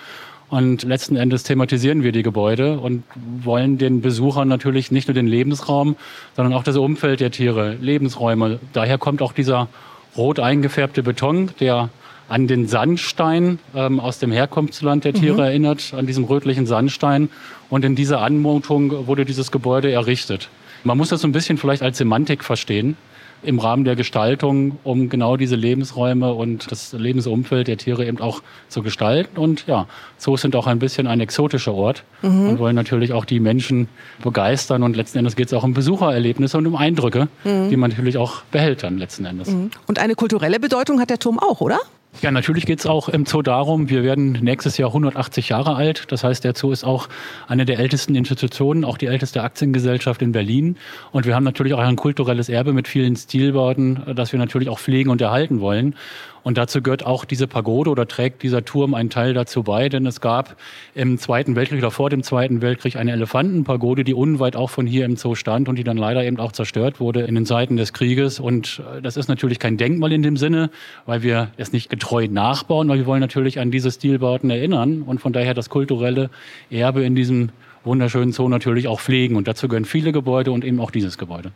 Und 0.52 0.82
letzten 0.82 1.16
Endes 1.16 1.44
thematisieren 1.44 2.02
wir 2.02 2.12
die 2.12 2.22
Gebäude 2.22 2.78
und 2.78 3.04
wollen 3.42 3.78
den 3.78 4.02
Besuchern 4.02 4.48
natürlich 4.48 4.90
nicht 4.90 5.08
nur 5.08 5.14
den 5.14 5.26
Lebensraum, 5.26 5.96
sondern 6.36 6.52
auch 6.52 6.62
das 6.62 6.76
Umfeld 6.76 7.20
der 7.20 7.30
Tiere, 7.30 7.72
Lebensräume. 7.80 8.60
Daher 8.74 8.98
kommt 8.98 9.22
auch 9.22 9.32
dieser 9.32 9.68
rot 10.14 10.40
eingefärbte 10.40 11.02
Beton, 11.02 11.52
der 11.58 11.88
an 12.28 12.48
den 12.48 12.68
Sandstein 12.68 13.60
ähm, 13.74 13.98
aus 13.98 14.18
dem 14.18 14.30
Herkunftsland 14.30 15.04
der 15.04 15.14
Tiere 15.14 15.36
mhm. 15.38 15.40
erinnert, 15.40 15.94
an 15.96 16.06
diesem 16.06 16.24
rötlichen 16.24 16.66
Sandstein. 16.66 17.30
Und 17.70 17.86
in 17.86 17.96
dieser 17.96 18.20
Anmutung 18.20 19.06
wurde 19.06 19.24
dieses 19.24 19.52
Gebäude 19.52 19.90
errichtet. 19.90 20.50
Man 20.84 20.98
muss 20.98 21.08
das 21.08 21.22
so 21.22 21.28
ein 21.28 21.32
bisschen 21.32 21.56
vielleicht 21.56 21.80
als 21.80 21.96
Semantik 21.96 22.44
verstehen 22.44 22.98
im 23.42 23.58
Rahmen 23.58 23.84
der 23.84 23.96
Gestaltung, 23.96 24.78
um 24.84 25.08
genau 25.08 25.36
diese 25.36 25.56
Lebensräume 25.56 26.32
und 26.32 26.70
das 26.70 26.92
Lebensumfeld 26.92 27.68
der 27.68 27.76
Tiere 27.76 28.06
eben 28.06 28.20
auch 28.20 28.42
zu 28.68 28.82
gestalten. 28.82 29.38
Und 29.38 29.66
ja, 29.66 29.86
Zoos 30.18 30.42
sind 30.42 30.56
auch 30.56 30.66
ein 30.66 30.78
bisschen 30.78 31.06
ein 31.06 31.20
exotischer 31.20 31.74
Ort 31.74 32.04
mhm. 32.22 32.50
und 32.50 32.58
wollen 32.58 32.76
natürlich 32.76 33.12
auch 33.12 33.24
die 33.24 33.40
Menschen 33.40 33.88
begeistern. 34.22 34.82
Und 34.82 34.96
letzten 34.96 35.18
Endes 35.18 35.36
geht 35.36 35.48
es 35.48 35.52
auch 35.54 35.64
um 35.64 35.74
Besuchererlebnisse 35.74 36.58
und 36.58 36.66
um 36.66 36.76
Eindrücke, 36.76 37.28
mhm. 37.44 37.70
die 37.70 37.76
man 37.76 37.90
natürlich 37.90 38.16
auch 38.16 38.42
behält 38.50 38.82
dann 38.82 38.98
letzten 38.98 39.24
Endes. 39.24 39.48
Mhm. 39.48 39.70
Und 39.86 39.98
eine 39.98 40.14
kulturelle 40.14 40.60
Bedeutung 40.60 41.00
hat 41.00 41.10
der 41.10 41.18
Turm 41.18 41.38
auch, 41.38 41.60
oder? 41.60 41.80
Ja, 42.20 42.30
natürlich 42.30 42.66
geht 42.66 42.78
es 42.78 42.86
auch 42.86 43.08
im 43.08 43.24
Zoo 43.24 43.42
darum, 43.42 43.88
wir 43.88 44.04
werden 44.04 44.32
nächstes 44.32 44.76
Jahr 44.76 44.90
180 44.90 45.48
Jahre 45.48 45.74
alt. 45.74 46.04
Das 46.12 46.22
heißt, 46.22 46.44
der 46.44 46.54
Zoo 46.54 46.70
ist 46.70 46.84
auch 46.84 47.08
eine 47.48 47.64
der 47.64 47.78
ältesten 47.78 48.14
Institutionen, 48.14 48.84
auch 48.84 48.98
die 48.98 49.06
älteste 49.06 49.42
Aktiengesellschaft 49.42 50.20
in 50.20 50.30
Berlin. 50.30 50.76
Und 51.10 51.26
wir 51.26 51.34
haben 51.34 51.42
natürlich 51.42 51.72
auch 51.72 51.78
ein 51.78 51.96
kulturelles 51.96 52.48
Erbe 52.48 52.74
mit 52.74 52.86
vielen 52.86 53.16
Stilbauten, 53.16 54.02
das 54.14 54.30
wir 54.30 54.38
natürlich 54.38 54.68
auch 54.68 54.78
pflegen 54.78 55.10
und 55.10 55.20
erhalten 55.20 55.60
wollen. 55.60 55.96
Und 56.42 56.58
dazu 56.58 56.82
gehört 56.82 57.06
auch 57.06 57.24
diese 57.24 57.46
Pagode 57.46 57.90
oder 57.90 58.08
trägt 58.08 58.42
dieser 58.42 58.64
Turm 58.64 58.94
einen 58.94 59.10
Teil 59.10 59.32
dazu 59.34 59.62
bei, 59.62 59.88
denn 59.88 60.06
es 60.06 60.20
gab 60.20 60.56
im 60.94 61.18
Zweiten 61.18 61.54
Weltkrieg 61.54 61.78
oder 61.78 61.90
vor 61.90 62.10
dem 62.10 62.22
Zweiten 62.22 62.62
Weltkrieg 62.62 62.96
eine 62.96 63.12
Elefantenpagode, 63.12 64.04
die 64.04 64.14
unweit 64.14 64.56
auch 64.56 64.70
von 64.70 64.86
hier 64.86 65.04
im 65.04 65.16
Zoo 65.16 65.34
stand 65.34 65.68
und 65.68 65.76
die 65.76 65.84
dann 65.84 65.96
leider 65.96 66.24
eben 66.24 66.38
auch 66.38 66.52
zerstört 66.52 67.00
wurde 67.00 67.22
in 67.22 67.34
den 67.34 67.46
Zeiten 67.46 67.76
des 67.76 67.92
Krieges. 67.92 68.40
Und 68.40 68.82
äh, 68.96 69.02
das 69.02 69.16
ist 69.16 69.28
natürlich 69.28 69.58
kein 69.58 69.76
Denkmal 69.76 70.12
in 70.12 70.22
dem 70.22 70.36
Sinne, 70.36 70.70
weil 71.06 71.22
wir 71.22 71.50
es 71.56 71.72
nicht 71.72 71.90
getreu 71.90 72.26
nachbauen, 72.28 72.88
weil 72.88 72.98
wir 72.98 73.06
wollen 73.06 73.20
natürlich 73.20 73.60
an 73.60 73.70
diese 73.70 73.90
Stilbauten 73.90 74.50
erinnern 74.50 75.02
und 75.02 75.20
von 75.20 75.32
daher 75.32 75.54
das 75.54 75.70
kulturelle 75.70 76.30
Erbe 76.70 77.04
in 77.04 77.14
diesem 77.14 77.50
wunderschönen 77.84 78.32
Zoo 78.32 78.48
natürlich 78.48 78.88
auch 78.88 79.00
pflegen. 79.00 79.36
Und 79.36 79.48
dazu 79.48 79.68
gehören 79.68 79.84
viele 79.84 80.12
Gebäude 80.12 80.52
und 80.52 80.64
eben 80.64 80.80
auch 80.80 80.90
dieses 80.90 81.18
Gebäude. 81.18 81.52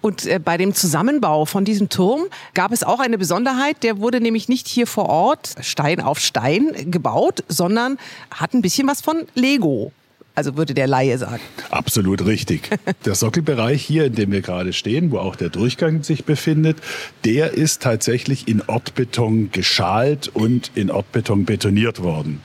Und 0.00 0.26
äh, 0.26 0.38
bei 0.38 0.56
dem 0.56 0.74
Zusammenbau 0.74 1.44
von 1.44 1.64
diesem 1.64 1.88
Turm 1.88 2.22
gab 2.54 2.72
es 2.72 2.84
auch 2.84 3.00
eine 3.00 3.18
Besonderheit. 3.18 3.82
Der 3.82 3.98
wurde 3.98 4.20
nämlich 4.20 4.48
nicht 4.48 4.68
hier 4.68 4.86
vor 4.86 5.08
Ort 5.08 5.54
Stein 5.60 6.00
auf 6.00 6.18
Stein 6.18 6.90
gebaut, 6.90 7.44
sondern 7.48 7.98
hat 8.30 8.54
ein 8.54 8.62
bisschen 8.62 8.86
was 8.88 9.00
von 9.00 9.24
Lego. 9.34 9.92
Also 10.36 10.54
würde 10.58 10.74
der 10.74 10.86
Laie 10.86 11.16
sagen. 11.16 11.40
Absolut 11.70 12.26
richtig. 12.26 12.68
Der 13.06 13.14
Sockelbereich 13.14 13.82
hier, 13.82 14.04
in 14.04 14.14
dem 14.14 14.32
wir 14.32 14.42
gerade 14.42 14.74
stehen, 14.74 15.10
wo 15.10 15.16
auch 15.16 15.34
der 15.34 15.48
Durchgang 15.48 16.02
sich 16.02 16.26
befindet, 16.26 16.76
der 17.24 17.54
ist 17.54 17.80
tatsächlich 17.80 18.46
in 18.46 18.60
Ortbeton 18.66 19.50
geschalt 19.50 20.28
und 20.28 20.72
in 20.74 20.90
Ortbeton 20.90 21.46
betoniert 21.46 22.02
worden. 22.02 22.42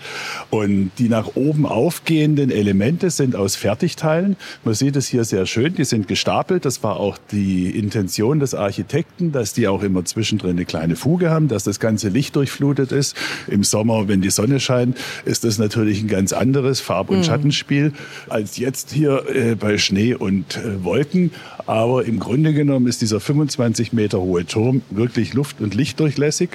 Und 0.50 0.92
die 1.00 1.10
nach 1.10 1.36
oben 1.36 1.66
aufgehenden 1.66 2.50
Elemente 2.50 3.10
sind 3.10 3.36
aus 3.36 3.58
Fertigteilen. 3.58 4.38
Man 4.64 4.74
sieht 4.74 4.96
es 4.96 5.10
hier 5.10 5.26
sehr 5.26 5.46
schön, 5.46 5.74
die 5.76 5.84
sind 5.84 6.08
gestapelt. 6.08 6.64
Das 6.64 6.84
war 6.84 6.96
auch 6.96 7.18
die 7.30 7.72
Intention 7.72 8.40
des 8.40 8.56
Architekten, 8.56 9.34
dass 9.34 9.52
die 9.52 9.68
auch 9.68 9.84
immer 9.84 10.06
zwischendrin 10.06 10.52
eine 10.52 10.64
kleine 10.64 10.96
Fuge 10.96 11.30
haben, 11.30 11.50
dass 11.50 11.66
das 11.66 11.82
ganze 11.82 12.08
Licht 12.08 12.38
durchflutet 12.38 12.94
ist. 12.94 13.18
Im 13.48 13.66
Sommer, 13.66 14.08
wenn 14.08 14.22
die 14.22 14.30
Sonne 14.30 14.62
scheint, 14.62 14.98
ist 15.26 15.44
das 15.44 15.58
natürlich 15.58 16.02
ein 16.02 16.08
ganz 16.08 16.32
anderes 16.32 16.80
Farb- 16.80 17.10
und 17.10 17.18
mhm. 17.18 17.24
Schattenspiel 17.26 17.81
viel 17.82 17.94
als 18.30 18.58
jetzt 18.58 18.92
hier 18.92 19.26
äh, 19.34 19.56
bei 19.56 19.78
Schnee 19.78 20.14
und 20.14 20.58
äh, 20.58 20.84
Wolken. 20.84 21.32
Aber 21.66 22.06
im 22.06 22.20
Grunde 22.20 22.54
genommen 22.54 22.88
ist 22.88 23.02
dieser 23.02 23.20
25 23.20 23.94
Meter 23.94 24.20
hohe 24.20 24.46
Turm 24.46 24.82
wirklich 24.90 25.34
luft- 25.34 25.62
und 25.62 25.74
lichtdurchlässig. 25.74 26.50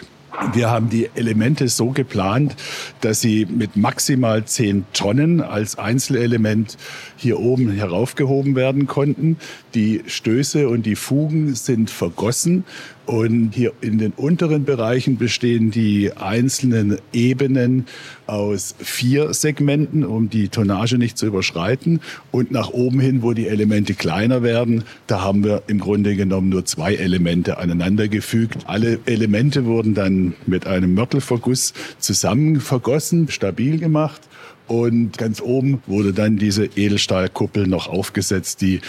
Wir 0.52 0.68
haben 0.68 0.90
die 0.90 1.08
Elemente 1.14 1.66
so 1.68 1.90
geplant, 1.90 2.56
dass 3.00 3.22
sie 3.22 3.46
mit 3.46 3.74
maximal 3.76 4.44
10 4.44 4.84
Tonnen 4.92 5.40
als 5.40 5.78
Einzelelement 5.78 6.76
hier 7.16 7.40
oben 7.40 7.70
heraufgehoben 7.70 8.54
werden 8.54 8.86
konnten. 8.86 9.38
Die 9.74 10.02
Stöße 10.06 10.68
und 10.68 10.84
die 10.84 10.96
Fugen 10.96 11.54
sind 11.54 11.88
vergossen 11.88 12.64
und 13.06 13.52
hier 13.54 13.72
in 13.80 13.98
den 13.98 14.12
unteren 14.12 14.64
Bereichen 14.64 15.16
bestehen 15.16 15.70
die 15.70 16.12
einzelnen 16.16 16.98
Ebenen 17.12 17.86
aus 18.26 18.74
vier 18.78 19.32
Segmenten, 19.32 20.04
um 20.04 20.28
die 20.28 20.48
Tonnage 20.48 20.98
nicht 20.98 21.16
zu 21.16 21.26
überschreiten. 21.26 22.00
Und 22.32 22.50
nach 22.50 22.70
oben 22.70 22.98
hin, 22.98 23.22
wo 23.22 23.32
die 23.32 23.46
Elemente 23.46 23.94
kleiner 23.94 24.42
werden, 24.42 24.82
da 25.06 25.22
haben 25.22 25.44
wir 25.44 25.62
im 25.68 25.78
Grunde 25.78 26.16
genommen 26.16 26.48
nur 26.48 26.64
zwei 26.64 26.94
Elemente 26.96 27.58
aneinandergefügt. 27.58 28.64
Alle 28.66 28.98
Elemente 29.06 29.66
wurden 29.66 29.94
dann 29.94 30.34
mit 30.46 30.66
einem 30.66 30.94
Mörtelverguss 30.94 31.74
zusammen 31.98 32.60
vergossen, 32.60 33.28
stabil 33.28 33.78
gemacht. 33.78 34.22
Und 34.66 35.16
ganz 35.16 35.40
oben 35.40 35.80
wurde 35.86 36.12
dann 36.12 36.38
diese 36.38 36.64
Edelstahlkuppel 36.64 37.68
noch 37.68 37.86
aufgesetzt, 37.86 38.62
die 38.62 38.80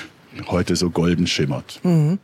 heute 0.48 0.76
so 0.76 0.90
golden 0.90 1.28
schimmert. 1.28 1.80
Mhm. 1.84 2.20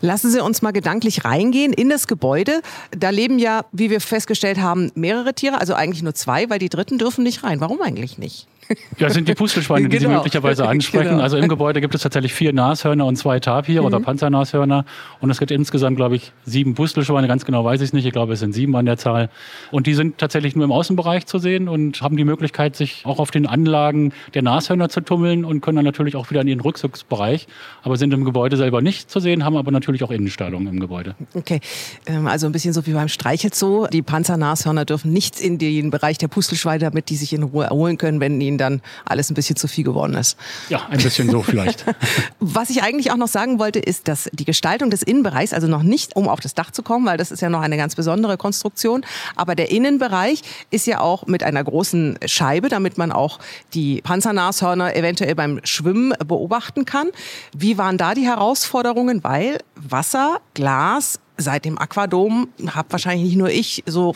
Lassen 0.00 0.30
Sie 0.30 0.42
uns 0.42 0.62
mal 0.62 0.72
gedanklich 0.72 1.24
reingehen 1.24 1.72
in 1.72 1.88
das 1.88 2.06
Gebäude. 2.06 2.60
Da 2.96 3.10
leben 3.10 3.38
ja, 3.38 3.64
wie 3.72 3.90
wir 3.90 4.00
festgestellt 4.00 4.58
haben, 4.58 4.90
mehrere 4.94 5.34
Tiere, 5.34 5.60
also 5.60 5.74
eigentlich 5.74 6.02
nur 6.02 6.14
zwei, 6.14 6.50
weil 6.50 6.58
die 6.58 6.68
dritten 6.68 6.98
dürfen 6.98 7.24
nicht 7.24 7.44
rein. 7.44 7.60
Warum 7.60 7.80
eigentlich 7.80 8.18
nicht? 8.18 8.46
Ja, 8.98 9.10
sind 9.10 9.28
die 9.28 9.34
Pustelschweine, 9.34 9.88
die 9.88 9.98
Sie 9.98 10.04
Genau. 10.04 10.16
möglicherweise 10.18 10.66
ansprechen. 10.68 11.10
Genau. 11.10 11.22
Also 11.22 11.36
im 11.36 11.48
Gebäude 11.48 11.80
gibt 11.80 11.94
es 11.94 12.02
tatsächlich 12.02 12.32
vier 12.34 12.52
Nashörner 12.52 13.06
und 13.06 13.16
zwei 13.16 13.40
Tapire 13.40 13.82
oder 13.82 13.98
Mhm. 13.98 14.04
Panzernashörner. 14.04 14.84
Und 15.20 15.30
es 15.30 15.38
gibt 15.38 15.50
insgesamt, 15.50 15.96
glaube 15.96 16.16
ich, 16.16 16.32
sieben 16.44 16.74
Pustelschweine. 16.74 17.28
Ganz 17.28 17.44
genau 17.44 17.64
weiß 17.64 17.80
ich 17.80 17.88
es 17.88 17.92
nicht. 17.92 18.06
Ich 18.06 18.12
glaube, 18.12 18.32
es 18.34 18.40
sind 18.40 18.52
sieben 18.52 18.74
an 18.76 18.86
der 18.86 18.96
Zahl. 18.96 19.28
Und 19.70 19.86
die 19.86 19.94
sind 19.94 20.18
tatsächlich 20.18 20.56
nur 20.56 20.64
im 20.64 20.72
Außenbereich 20.72 21.26
zu 21.26 21.38
sehen 21.38 21.68
und 21.68 22.00
haben 22.02 22.16
die 22.16 22.24
Möglichkeit, 22.24 22.76
sich 22.76 23.02
auch 23.04 23.18
auf 23.18 23.30
den 23.30 23.46
Anlagen 23.46 24.12
der 24.34 24.42
Nashörner 24.42 24.88
zu 24.88 25.00
tummeln 25.00 25.44
und 25.44 25.60
können 25.60 25.76
dann 25.76 25.84
natürlich 25.84 26.16
auch 26.16 26.30
wieder 26.30 26.40
in 26.42 26.48
ihren 26.48 26.60
Rückzugsbereich. 26.60 27.46
Aber 27.82 27.96
sind 27.96 28.12
im 28.12 28.24
Gebäude 28.24 28.56
selber 28.56 28.80
nicht 28.82 29.10
zu 29.10 29.20
sehen, 29.20 29.44
haben 29.44 29.56
aber 29.56 29.70
natürlich 29.70 30.02
auch 30.04 30.10
Innenstallungen 30.10 30.68
im 30.68 30.80
Gebäude. 30.80 31.14
Okay, 31.34 31.60
ähm, 32.06 32.26
also 32.26 32.46
ein 32.46 32.52
bisschen 32.52 32.72
so 32.72 32.86
wie 32.86 32.92
beim 32.92 33.08
Streichelzoo. 33.08 33.86
Die 33.88 34.02
Panzernashörner 34.02 34.84
dürfen 34.84 35.12
nicht 35.12 35.40
in 35.40 35.58
den 35.58 35.90
Bereich 35.90 36.18
der 36.18 36.28
Pustelschweine, 36.28 36.78
damit 36.80 37.10
die 37.10 37.16
sich 37.16 37.32
in 37.32 37.42
Ruhe 37.42 37.64
erholen 37.64 37.98
können, 37.98 38.20
wenn 38.20 38.40
ihnen 38.40 38.53
dann 38.58 38.82
alles 39.04 39.30
ein 39.30 39.34
bisschen 39.34 39.56
zu 39.56 39.68
viel 39.68 39.84
geworden 39.84 40.14
ist. 40.14 40.36
Ja, 40.68 40.86
ein 40.90 41.02
bisschen 41.02 41.30
so 41.30 41.42
vielleicht. 41.42 41.84
Was 42.40 42.70
ich 42.70 42.82
eigentlich 42.82 43.10
auch 43.10 43.16
noch 43.16 43.28
sagen 43.28 43.58
wollte, 43.58 43.78
ist, 43.78 44.08
dass 44.08 44.28
die 44.32 44.44
Gestaltung 44.44 44.90
des 44.90 45.02
Innenbereichs, 45.02 45.52
also 45.52 45.66
noch 45.66 45.82
nicht, 45.82 46.16
um 46.16 46.28
auf 46.28 46.40
das 46.40 46.54
Dach 46.54 46.70
zu 46.70 46.82
kommen, 46.82 47.06
weil 47.06 47.16
das 47.16 47.30
ist 47.30 47.40
ja 47.40 47.48
noch 47.48 47.60
eine 47.60 47.76
ganz 47.76 47.94
besondere 47.94 48.36
Konstruktion, 48.36 49.04
aber 49.36 49.54
der 49.54 49.70
Innenbereich 49.70 50.42
ist 50.70 50.86
ja 50.86 51.00
auch 51.00 51.26
mit 51.26 51.42
einer 51.42 51.62
großen 51.62 52.18
Scheibe, 52.26 52.68
damit 52.68 52.98
man 52.98 53.12
auch 53.12 53.38
die 53.74 54.00
Panzernashörner 54.02 54.96
eventuell 54.96 55.34
beim 55.34 55.60
Schwimmen 55.64 56.12
beobachten 56.26 56.84
kann. 56.84 57.08
Wie 57.56 57.78
waren 57.78 57.98
da 57.98 58.14
die 58.14 58.26
Herausforderungen? 58.26 59.24
Weil 59.24 59.58
Wasser, 59.76 60.40
Glas, 60.54 61.20
Seit 61.36 61.64
dem 61.64 61.78
Aquadom 61.78 62.48
habe 62.68 62.92
wahrscheinlich 62.92 63.26
nicht 63.26 63.36
nur 63.36 63.50
ich 63.50 63.82
so 63.86 64.14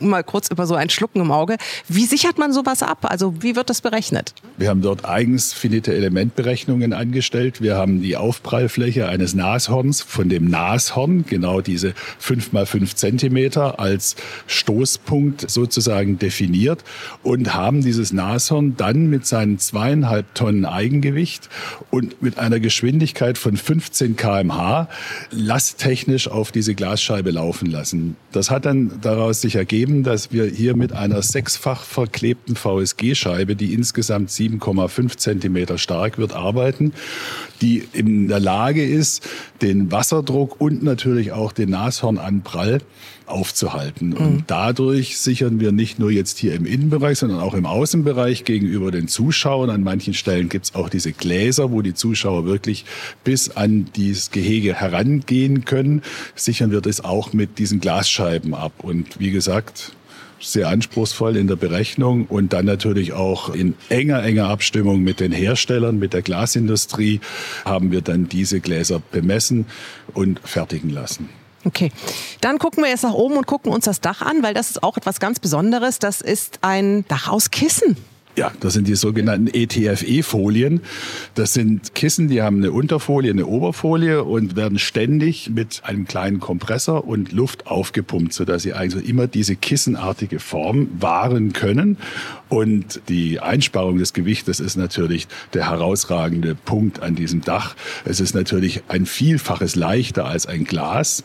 mal 0.00 0.24
kurz 0.24 0.50
über 0.50 0.66
so 0.66 0.74
ein 0.74 0.90
Schlucken 0.90 1.20
im 1.20 1.30
Auge. 1.30 1.58
Wie 1.88 2.06
sichert 2.06 2.38
man 2.38 2.52
sowas 2.52 2.82
ab? 2.82 3.06
Also 3.08 3.42
wie 3.42 3.54
wird 3.54 3.70
das 3.70 3.80
berechnet? 3.80 4.34
Wir 4.56 4.70
haben 4.70 4.82
dort 4.82 5.04
eigens 5.04 5.52
finite 5.52 5.94
Elementberechnungen 5.94 6.92
angestellt. 6.92 7.62
Wir 7.62 7.76
haben 7.76 8.02
die 8.02 8.16
Aufprallfläche 8.16 9.06
eines 9.06 9.34
Nashorns 9.34 10.02
von 10.02 10.28
dem 10.28 10.50
Nashorn, 10.50 11.24
genau 11.26 11.60
diese 11.60 11.94
fünf 12.18 12.52
mal 12.52 12.66
fünf 12.66 12.96
Zentimeter 12.96 13.78
als 13.78 14.16
Stoßpunkt 14.48 15.48
sozusagen 15.48 16.18
definiert 16.18 16.82
und 17.22 17.54
haben 17.54 17.82
dieses 17.82 18.12
Nashorn 18.12 18.76
dann 18.76 19.08
mit 19.08 19.24
seinen 19.26 19.60
zweieinhalb 19.60 20.34
Tonnen 20.34 20.64
Eigengewicht 20.64 21.48
und 21.90 22.22
mit 22.22 22.38
einer 22.38 22.58
Geschwindigkeit 22.58 23.38
von 23.38 23.56
15 23.56 24.16
kmh 24.16 24.88
lasttechnisch 25.30 26.28
auf 26.28 26.50
diese 26.56 26.74
Glasscheibe 26.74 27.30
laufen 27.30 27.70
lassen. 27.70 28.16
Das 28.32 28.50
hat 28.50 28.64
dann 28.64 28.98
daraus 29.02 29.42
sich 29.42 29.56
ergeben, 29.56 30.02
dass 30.02 30.32
wir 30.32 30.46
hier 30.46 30.74
mit 30.74 30.92
einer 30.92 31.20
sechsfach 31.20 31.84
verklebten 31.84 32.56
VSG-Scheibe, 32.56 33.56
die 33.56 33.74
insgesamt 33.74 34.30
7,5 34.30 35.18
Zentimeter 35.18 35.76
stark 35.76 36.16
wird, 36.16 36.32
arbeiten, 36.32 36.94
die 37.60 37.86
in 37.92 38.28
der 38.28 38.40
Lage 38.40 38.84
ist, 38.84 39.28
den 39.60 39.92
Wasserdruck 39.92 40.58
und 40.58 40.82
natürlich 40.82 41.32
auch 41.32 41.52
den 41.52 41.70
Nashornanprall 41.70 42.80
aufzuhalten. 43.26 44.12
Und 44.12 44.44
dadurch 44.46 45.18
sichern 45.18 45.60
wir 45.60 45.72
nicht 45.72 45.98
nur 45.98 46.10
jetzt 46.10 46.38
hier 46.38 46.54
im 46.54 46.66
Innenbereich, 46.66 47.18
sondern 47.18 47.40
auch 47.40 47.54
im 47.54 47.66
Außenbereich 47.66 48.44
gegenüber 48.44 48.90
den 48.90 49.08
Zuschauern. 49.08 49.70
An 49.70 49.82
manchen 49.82 50.14
Stellen 50.14 50.48
gibt 50.48 50.66
es 50.66 50.74
auch 50.74 50.88
diese 50.88 51.12
Gläser, 51.12 51.70
wo 51.72 51.82
die 51.82 51.94
Zuschauer 51.94 52.46
wirklich 52.46 52.84
bis 53.24 53.50
an 53.50 53.88
dieses 53.96 54.30
Gehege 54.30 54.74
herangehen 54.74 55.64
können. 55.64 56.02
Sichern 56.34 56.70
wir 56.70 56.80
das 56.80 57.02
auch 57.02 57.32
mit 57.32 57.58
diesen 57.58 57.80
Glasscheiben 57.80 58.54
ab. 58.54 58.72
Und 58.82 59.18
wie 59.18 59.30
gesagt, 59.30 59.92
sehr 60.40 60.68
anspruchsvoll 60.68 61.36
in 61.36 61.46
der 61.46 61.56
Berechnung 61.56 62.26
und 62.26 62.52
dann 62.52 62.66
natürlich 62.66 63.12
auch 63.12 63.54
in 63.54 63.74
enger, 63.88 64.22
enger 64.22 64.48
Abstimmung 64.48 65.02
mit 65.02 65.20
den 65.20 65.32
Herstellern, 65.32 65.98
mit 65.98 66.12
der 66.12 66.22
Glasindustrie 66.22 67.20
haben 67.64 67.90
wir 67.90 68.02
dann 68.02 68.28
diese 68.28 68.60
Gläser 68.60 69.00
bemessen 69.10 69.66
und 70.12 70.40
fertigen 70.44 70.90
lassen. 70.90 71.28
Okay, 71.66 71.90
dann 72.40 72.60
gucken 72.60 72.84
wir 72.84 72.90
jetzt 72.90 73.02
nach 73.02 73.12
oben 73.12 73.36
und 73.36 73.48
gucken 73.48 73.72
uns 73.72 73.86
das 73.86 74.00
Dach 74.00 74.22
an, 74.22 74.44
weil 74.44 74.54
das 74.54 74.70
ist 74.70 74.84
auch 74.84 74.96
etwas 74.96 75.18
ganz 75.18 75.40
Besonderes. 75.40 75.98
Das 75.98 76.20
ist 76.20 76.60
ein 76.62 77.04
Dach 77.08 77.26
aus 77.26 77.50
Kissen. 77.50 77.96
Ja, 78.36 78.52
das 78.60 78.74
sind 78.74 78.86
die 78.86 78.96
sogenannten 78.96 79.46
ETFE-Folien. 79.46 80.82
Das 81.34 81.54
sind 81.54 81.94
Kissen, 81.94 82.28
die 82.28 82.42
haben 82.42 82.58
eine 82.58 82.70
Unterfolie, 82.70 83.30
eine 83.30 83.46
Oberfolie 83.46 84.24
und 84.24 84.56
werden 84.56 84.78
ständig 84.78 85.48
mit 85.48 85.80
einem 85.84 86.06
kleinen 86.06 86.38
Kompressor 86.38 87.06
und 87.06 87.32
Luft 87.32 87.66
aufgepumpt, 87.66 88.34
sodass 88.34 88.62
sie 88.62 88.74
also 88.74 88.98
immer 88.98 89.26
diese 89.26 89.56
kissenartige 89.56 90.38
Form 90.38 90.90
wahren 91.00 91.54
können. 91.54 91.96
Und 92.50 93.00
die 93.08 93.40
Einsparung 93.40 93.96
des 93.96 94.12
Gewichtes 94.12 94.60
ist 94.60 94.76
natürlich 94.76 95.28
der 95.54 95.70
herausragende 95.70 96.54
Punkt 96.54 97.00
an 97.00 97.14
diesem 97.14 97.40
Dach. 97.40 97.74
Es 98.04 98.20
ist 98.20 98.34
natürlich 98.34 98.82
ein 98.88 99.06
Vielfaches 99.06 99.76
leichter 99.76 100.26
als 100.26 100.44
ein 100.44 100.64
Glas 100.64 101.24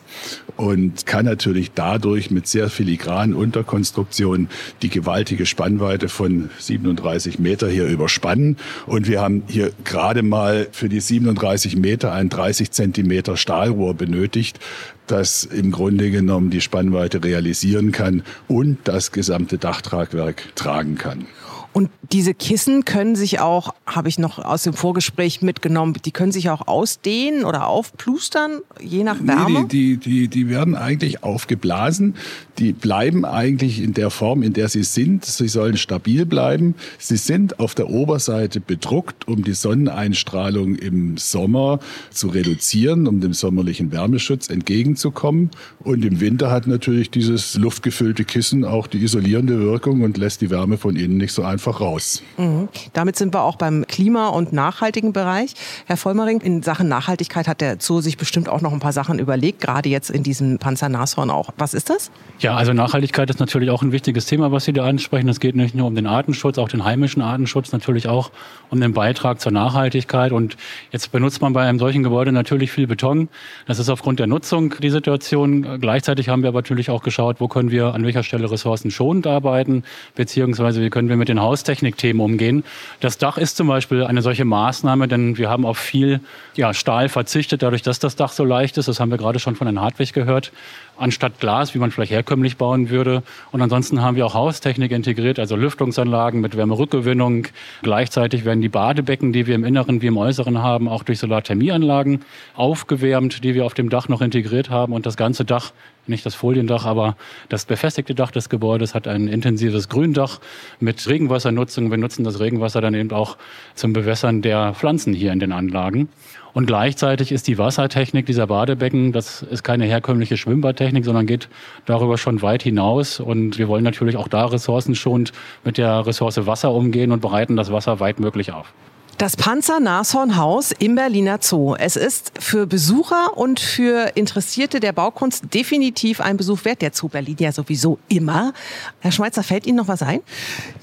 und 0.58 1.06
kann 1.06 1.26
natürlich 1.26 1.72
dadurch 1.74 2.32
mit 2.32 2.48
sehr 2.48 2.70
filigranen 2.70 3.36
Unterkonstruktionen 3.36 4.50
die 4.82 4.90
gewaltige 4.90 5.46
Spannweite 5.46 6.10
von 6.10 6.50
37 6.60 7.40
Meter 7.40 7.70
hier 7.70 7.88
überspannen. 7.88 8.58
Und 8.86 9.08
wir 9.08 9.22
haben 9.22 9.44
hier 9.48 9.72
gerade 9.84 10.24
mal 10.24 10.68
für 10.72 10.90
die 10.90 11.00
37 11.00 11.76
Meter 11.76 12.12
ein 12.14 12.30
30 12.30 12.72
Zentimeter 12.72 13.38
Stahlrohr 13.38 13.94
benötigt, 13.94 14.60
das 15.08 15.44
im 15.44 15.72
Grunde 15.72 16.10
genommen 16.12 16.50
die 16.50 16.62
Spannweite 16.62 17.24
realisieren 17.24 17.92
kann 17.92 18.24
und 18.48 18.78
das 18.86 19.12
gesamte 19.12 19.58
Dachtragwerk 19.58 20.56
tragen 20.56 20.96
kann. 20.98 21.26
Und 21.74 21.90
diese 22.12 22.34
Kissen 22.34 22.84
können 22.84 23.16
sich 23.16 23.40
auch, 23.40 23.74
habe 23.86 24.10
ich 24.10 24.20
noch 24.20 24.40
aus 24.40 24.64
dem 24.64 24.74
Vorgespräch 24.74 25.42
mitgenommen, 25.42 25.96
die 26.04 26.12
können 26.12 26.34
sich 26.34 26.50
auch 26.50 26.68
ausdehnen 26.68 27.46
oder 27.46 27.68
aufplustern, 27.68 28.60
je 28.82 29.04
nach 29.04 29.26
Wärme. 29.26 29.62
Nee, 29.62 29.68
die, 29.68 29.98
die, 29.98 29.98
die, 29.98 30.28
die 30.28 30.50
werden 30.50 30.76
eigentlich 30.76 31.24
aufgeblasen. 31.24 32.16
Die 32.60 32.74
bleiben 32.74 33.24
eigentlich 33.24 33.82
in 33.82 33.94
der 33.94 34.10
Form, 34.10 34.44
in 34.44 34.52
der 34.52 34.68
sie 34.68 34.84
sind. 34.84 35.24
Sie 35.24 35.48
sollen 35.48 35.78
stabil 35.78 36.26
bleiben. 36.26 36.76
Sie 36.98 37.16
sind 37.16 37.60
auf 37.60 37.74
der 37.74 37.90
Oberseite 37.90 38.60
bedruckt, 38.60 39.28
um 39.28 39.44
die 39.44 39.54
Sonneneinstrahlung 39.54 40.76
im 40.76 41.18
Sommer 41.18 41.80
zu 42.12 42.28
reduzieren, 42.28 43.08
um 43.08 43.22
dem 43.22 43.34
sommerlichen 43.34 43.92
Wärmeschutz 43.94 44.50
entgegenzukommen. 44.50 45.52
Und 45.80 46.04
im 46.04 46.20
Winter 46.20 46.52
hat 46.52 46.68
natürlich 46.68 47.10
dieses 47.10 47.56
luftgefüllte 47.56 48.26
Kissen 48.26 48.66
auch 48.66 48.88
die 48.88 49.02
isolierende 49.02 49.60
Wirkung 49.60 50.02
und 50.02 50.18
lässt 50.18 50.42
die 50.42 50.50
Wärme 50.50 50.78
von 50.78 50.98
innen 50.98 51.18
nicht 51.18 51.32
so 51.32 51.44
einfach 51.44 51.61
raus. 51.70 52.24
Mhm. 52.38 52.70
Damit 52.94 53.16
sind 53.16 53.34
wir 53.34 53.44
auch 53.44 53.56
beim 53.56 53.86
Klima- 53.88 54.30
und 54.30 54.54
nachhaltigen 54.54 55.14
Bereich. 55.14 55.54
Herr 55.86 55.98
Vollmering, 55.98 56.42
in 56.42 56.64
Sachen 56.64 56.88
Nachhaltigkeit 56.88 57.48
hat 57.48 57.62
der 57.62 57.78
Zoo 57.80 58.02
sich 58.02 58.18
bestimmt 58.18 58.50
auch 58.50 58.62
noch 58.62 58.74
ein 58.74 58.80
paar 58.80 58.94
Sachen 58.94 59.20
überlegt, 59.20 59.62
gerade 59.62 59.90
jetzt 59.90 60.10
in 60.10 60.24
diesem 60.24 60.58
Panzernashorn 60.58 61.30
auch. 61.30 61.50
Was 61.58 61.74
ist 61.74 61.90
das? 61.90 62.12
Ja, 62.40 62.56
also 62.56 62.74
Nachhaltigkeit 62.74 63.30
ist 63.30 63.40
natürlich 63.40 63.70
auch 63.70 63.82
ein 63.84 63.92
wichtiges 63.92 64.26
Thema, 64.26 64.52
was 64.52 64.66
Sie 64.66 64.74
da 64.74 64.86
ansprechen. 64.86 65.30
Es 65.30 65.40
geht 65.40 65.56
nicht 65.56 65.76
nur 65.76 65.88
um 65.88 65.96
den 65.96 66.08
Artenschutz, 66.08 66.58
auch 66.58 66.70
den 66.70 66.84
heimischen 66.84 67.22
Artenschutz, 67.22 67.72
natürlich 67.72 68.08
auch 68.08 68.32
um 68.70 68.80
den 68.82 68.94
Beitrag 68.94 69.40
zur 69.40 69.52
Nachhaltigkeit. 69.52 70.32
Und 70.32 70.58
jetzt 70.92 71.12
benutzt 71.12 71.42
man 71.42 71.54
bei 71.54 71.68
einem 71.68 71.78
solchen 71.78 72.04
Gebäude 72.04 72.32
natürlich 72.32 72.72
viel 72.72 72.88
Beton. 72.88 73.30
Das 73.68 73.80
ist 73.80 73.90
aufgrund 73.90 74.20
der 74.20 74.28
Nutzung 74.28 74.76
die 74.82 74.90
Situation. 74.90 75.80
Gleichzeitig 75.80 76.30
haben 76.30 76.42
wir 76.42 76.50
aber 76.50 76.60
natürlich 76.60 76.90
auch 76.90 77.04
geschaut, 77.04 77.38
wo 77.40 77.48
können 77.48 77.72
wir 77.72 77.94
an 77.94 78.04
welcher 78.04 78.24
Stelle 78.24 78.50
ressourcenschonend 78.50 79.28
arbeiten, 79.28 79.84
beziehungsweise 80.16 80.82
wie 80.82 80.90
können 80.90 81.10
wir 81.10 81.18
mit 81.18 81.30
den 81.30 81.42
Haustechnikthemen 81.52 82.22
umgehen. 82.22 82.64
Das 83.02 83.18
Dach 83.18 83.38
ist 83.38 83.58
zum 83.58 83.68
Beispiel 83.68 84.06
eine 84.06 84.22
solche 84.22 84.46
Maßnahme, 84.46 85.10
denn 85.10 85.38
wir 85.38 85.50
haben 85.50 85.66
auf 85.66 85.78
viel 85.78 86.22
ja, 86.56 86.74
Stahl 86.74 87.10
verzichtet, 87.10 87.62
dadurch, 87.62 87.82
dass 87.82 88.00
das 88.00 88.16
Dach 88.16 88.32
so 88.32 88.46
leicht 88.46 88.78
ist. 88.78 88.88
Das 88.88 89.02
haben 89.02 89.12
wir 89.12 89.18
gerade 89.18 89.40
schon 89.40 89.58
von 89.58 89.68
Herrn 89.68 89.82
Hartwig 89.82 90.14
gehört 90.14 90.54
anstatt 91.02 91.40
Glas, 91.40 91.74
wie 91.74 91.80
man 91.80 91.92
vielleicht 91.92 92.12
herkömmlich 92.12 92.58
bauen 92.58 92.90
würde. 92.90 93.24
Und 93.52 93.62
ansonsten 93.62 94.02
haben 94.02 94.16
wir 94.16 94.26
auch 94.26 94.36
Haustechnik 94.36 94.92
integriert, 94.92 95.40
also 95.40 95.56
Lüftungsanlagen 95.56 96.42
mit 96.42 96.56
Wärmerückgewinnung. 96.56 97.48
Gleichzeitig 97.82 98.46
werden 98.46 98.62
die 98.62 98.70
Badebecken, 98.70 99.34
die 99.34 99.48
wir 99.48 99.56
im 99.56 99.64
Inneren 99.64 100.02
wie 100.02 100.08
im 100.08 100.18
Äußeren 100.18 100.60
haben, 100.60 100.88
auch 100.88 101.04
durch 101.04 101.20
Solarthermieanlagen 101.20 102.22
aufgewärmt, 102.56 103.44
die 103.44 103.56
wir 103.56 103.66
auf 103.66 103.74
dem 103.74 103.90
Dach 103.90 104.08
noch 104.08 104.22
integriert 104.22 104.70
haben. 104.70 104.94
Und 104.94 105.06
das 105.06 105.18
ganze 105.18 105.44
Dach, 105.44 105.72
nicht 106.08 106.26
das 106.26 106.36
Foliendach, 106.36 106.86
aber 106.86 107.16
das 107.50 107.66
befestigte 107.66 108.16
Dach 108.16 108.32
des 108.32 108.50
Gebäudes 108.50 108.96
hat 108.96 109.08
ein 109.08 109.28
intensives 109.28 109.90
Gründach 109.90 110.40
mit 110.80 111.08
Regenwassernutzung. 111.08 111.90
Wir 111.92 111.98
nutzen 111.98 112.24
das 112.24 112.40
Regenwasser 112.40 112.82
dann 112.82 112.94
eben 112.94 113.12
auch 113.12 113.38
zum 113.76 113.94
Bewässern 113.94 114.42
der 114.42 114.74
Pflanzen 114.74 115.14
hier 115.14 115.32
in 115.32 115.40
den 115.40 115.52
Anlagen. 115.52 116.10
Und 116.54 116.66
gleichzeitig 116.66 117.32
ist 117.32 117.48
die 117.48 117.58
Wassertechnik 117.58 118.26
dieser 118.26 118.48
Badebecken, 118.48 119.14
das 119.14 119.42
ist 119.42 119.64
keine 119.64 119.86
herkömmliche 119.86 120.36
Schwimmbadtechnik, 120.36 121.06
sondern 121.06 121.26
geht 121.26 121.48
darüber 121.86 122.18
schon 122.18 122.42
weit 122.42 122.64
hinaus. 122.64 123.20
Und 123.20 123.58
wir 123.58 123.68
wollen 123.68 123.84
natürlich 123.84 124.18
auch 124.18 124.28
da 124.28 124.46
ressourcenschonend 124.46 125.32
mit 125.64 125.78
der 125.78 126.06
Ressource 126.06 126.46
Wasser 126.46 126.74
umgehen 126.74 127.12
und 127.12 127.22
bereiten 127.22 127.56
das 127.56 127.72
Wasser 127.72 128.00
weitmöglich 128.00 128.52
auf. 128.52 128.74
Das 129.22 129.38
Panzer-Nashorn-Haus 129.38 130.72
im 130.80 130.96
Berliner 130.96 131.38
Zoo. 131.42 131.76
Es 131.76 131.96
ist 131.96 132.32
für 132.40 132.66
Besucher 132.66 133.38
und 133.38 133.60
für 133.60 134.14
Interessierte 134.16 134.80
der 134.80 134.94
Baukunst 134.94 135.54
definitiv 135.54 136.20
ein 136.20 136.38
Besuch 136.38 136.66
wert. 136.66 136.82
Der 136.82 136.90
Zoo 136.92 137.08
Berlin 137.08 137.36
ja 137.38 137.52
sowieso 137.52 138.00
immer. 138.08 138.52
Herr 139.00 139.12
Schmeitzer, 139.12 139.44
fällt 139.44 139.68
Ihnen 139.68 139.78
noch 139.78 139.88
was 139.88 140.02
ein? 140.02 140.22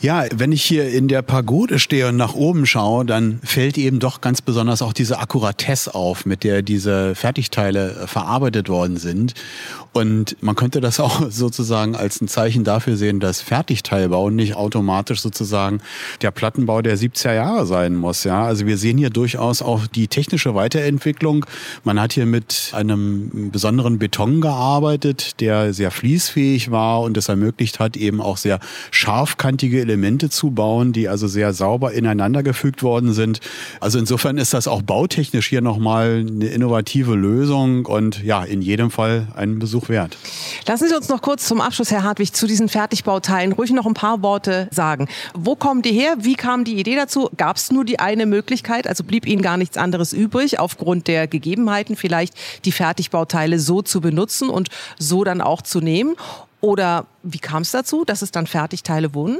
Ja, 0.00 0.24
wenn 0.32 0.52
ich 0.52 0.62
hier 0.62 0.88
in 0.88 1.08
der 1.08 1.22
Pagode 1.22 1.80
stehe 1.80 2.10
und 2.10 2.16
nach 2.16 2.36
oben 2.36 2.64
schaue, 2.64 3.04
dann 3.04 3.40
fällt 3.42 3.76
eben 3.76 3.98
doch 3.98 4.20
ganz 4.20 4.40
besonders 4.40 4.82
auch 4.82 4.92
diese 4.92 5.18
Akkuratesse 5.18 5.96
auf, 5.96 6.24
mit 6.24 6.44
der 6.44 6.62
diese 6.62 7.16
Fertigteile 7.16 8.06
verarbeitet 8.06 8.68
worden 8.68 8.98
sind. 8.98 9.34
Und 9.92 10.40
man 10.40 10.54
könnte 10.54 10.80
das 10.80 11.00
auch 11.00 11.28
sozusagen 11.28 11.96
als 11.96 12.20
ein 12.20 12.28
Zeichen 12.28 12.62
dafür 12.62 12.96
sehen, 12.96 13.18
dass 13.18 13.40
Fertigteilbau 13.40 14.30
nicht 14.30 14.54
automatisch 14.54 15.22
sozusagen 15.22 15.80
der 16.22 16.30
Plattenbau 16.30 16.82
der 16.82 16.96
70er 16.96 17.34
Jahre 17.34 17.66
sein 17.66 17.96
muss. 17.96 18.27
Ja, 18.28 18.44
also 18.44 18.66
wir 18.66 18.76
sehen 18.76 18.98
hier 18.98 19.08
durchaus 19.08 19.62
auch 19.62 19.86
die 19.86 20.06
technische 20.06 20.54
Weiterentwicklung. 20.54 21.46
Man 21.82 21.98
hat 21.98 22.12
hier 22.12 22.26
mit 22.26 22.72
einem 22.74 23.50
besonderen 23.50 23.98
Beton 23.98 24.42
gearbeitet, 24.42 25.40
der 25.40 25.72
sehr 25.72 25.90
fließfähig 25.90 26.70
war 26.70 27.00
und 27.00 27.16
es 27.16 27.30
ermöglicht 27.30 27.80
hat, 27.80 27.96
eben 27.96 28.20
auch 28.20 28.36
sehr 28.36 28.60
scharfkantige 28.90 29.80
Elemente 29.80 30.28
zu 30.28 30.50
bauen, 30.50 30.92
die 30.92 31.08
also 31.08 31.26
sehr 31.26 31.54
sauber 31.54 31.92
ineinander 31.92 32.42
gefügt 32.42 32.82
worden 32.82 33.14
sind. 33.14 33.40
Also 33.80 33.98
insofern 33.98 34.36
ist 34.36 34.52
das 34.52 34.68
auch 34.68 34.82
bautechnisch 34.82 35.48
hier 35.48 35.62
nochmal 35.62 36.26
eine 36.28 36.48
innovative 36.48 37.14
Lösung 37.14 37.86
und 37.86 38.22
ja, 38.22 38.44
in 38.44 38.60
jedem 38.60 38.90
Fall 38.90 39.28
ein 39.36 39.58
Besuch 39.58 39.88
wert. 39.88 40.18
Lassen 40.66 40.86
Sie 40.86 40.94
uns 40.94 41.08
noch 41.08 41.22
kurz 41.22 41.46
zum 41.46 41.62
Abschluss, 41.62 41.90
Herr 41.90 42.02
Hartwig, 42.02 42.34
zu 42.34 42.46
diesen 42.46 42.68
Fertigbauteilen 42.68 43.52
ruhig 43.52 43.70
noch 43.70 43.86
ein 43.86 43.94
paar 43.94 44.20
Worte 44.20 44.68
sagen. 44.70 45.08
Wo 45.32 45.56
kommen 45.56 45.80
die 45.80 45.92
her? 45.92 46.18
Wie 46.20 46.34
kam 46.34 46.64
die 46.64 46.78
Idee 46.78 46.96
dazu? 46.96 47.30
Gab 47.38 47.56
es 47.56 47.72
nur 47.72 47.86
die 47.86 47.98
eine 47.98 48.17
Möglichkeit? 48.26 48.86
Also 48.86 49.04
blieb 49.04 49.26
Ihnen 49.26 49.42
gar 49.42 49.56
nichts 49.56 49.76
anderes 49.76 50.12
übrig, 50.12 50.58
aufgrund 50.58 51.08
der 51.08 51.26
Gegebenheiten 51.26 51.96
vielleicht 51.96 52.34
die 52.64 52.72
Fertigbauteile 52.72 53.58
so 53.58 53.82
zu 53.82 54.00
benutzen 54.00 54.48
und 54.48 54.68
so 54.98 55.24
dann 55.24 55.40
auch 55.40 55.62
zu 55.62 55.80
nehmen? 55.80 56.16
Oder 56.60 57.06
wie 57.22 57.38
kam 57.38 57.62
es 57.62 57.70
dazu, 57.70 58.04
dass 58.04 58.22
es 58.22 58.30
dann 58.30 58.46
Fertigteile 58.46 59.14
wurden? 59.14 59.38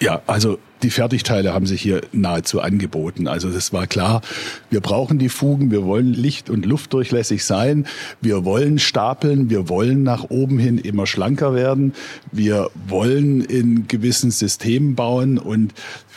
Ja, 0.00 0.22
also 0.26 0.58
die 0.84 0.90
Fertigteile 0.90 1.54
haben 1.54 1.64
sich 1.64 1.80
hier 1.80 2.02
nahezu 2.12 2.60
angeboten. 2.60 3.26
Also 3.26 3.48
es 3.48 3.72
war 3.72 3.86
klar, 3.86 4.20
wir 4.68 4.80
brauchen 4.80 5.18
die 5.18 5.30
Fugen, 5.30 5.70
wir 5.70 5.84
wollen 5.84 6.12
licht- 6.12 6.50
und 6.50 6.66
luftdurchlässig 6.66 7.44
sein, 7.44 7.86
wir 8.20 8.44
wollen 8.44 8.78
stapeln, 8.78 9.48
wir 9.48 9.70
wollen 9.70 10.02
nach 10.02 10.28
oben 10.28 10.58
hin 10.58 10.76
immer 10.76 11.06
schlanker 11.06 11.54
werden, 11.54 11.94
wir 12.32 12.70
wollen 12.86 13.40
in 13.40 13.88
gewissen 13.88 14.30
Systemen 14.30 14.94
bauen 14.94 15.38
und 15.38 15.72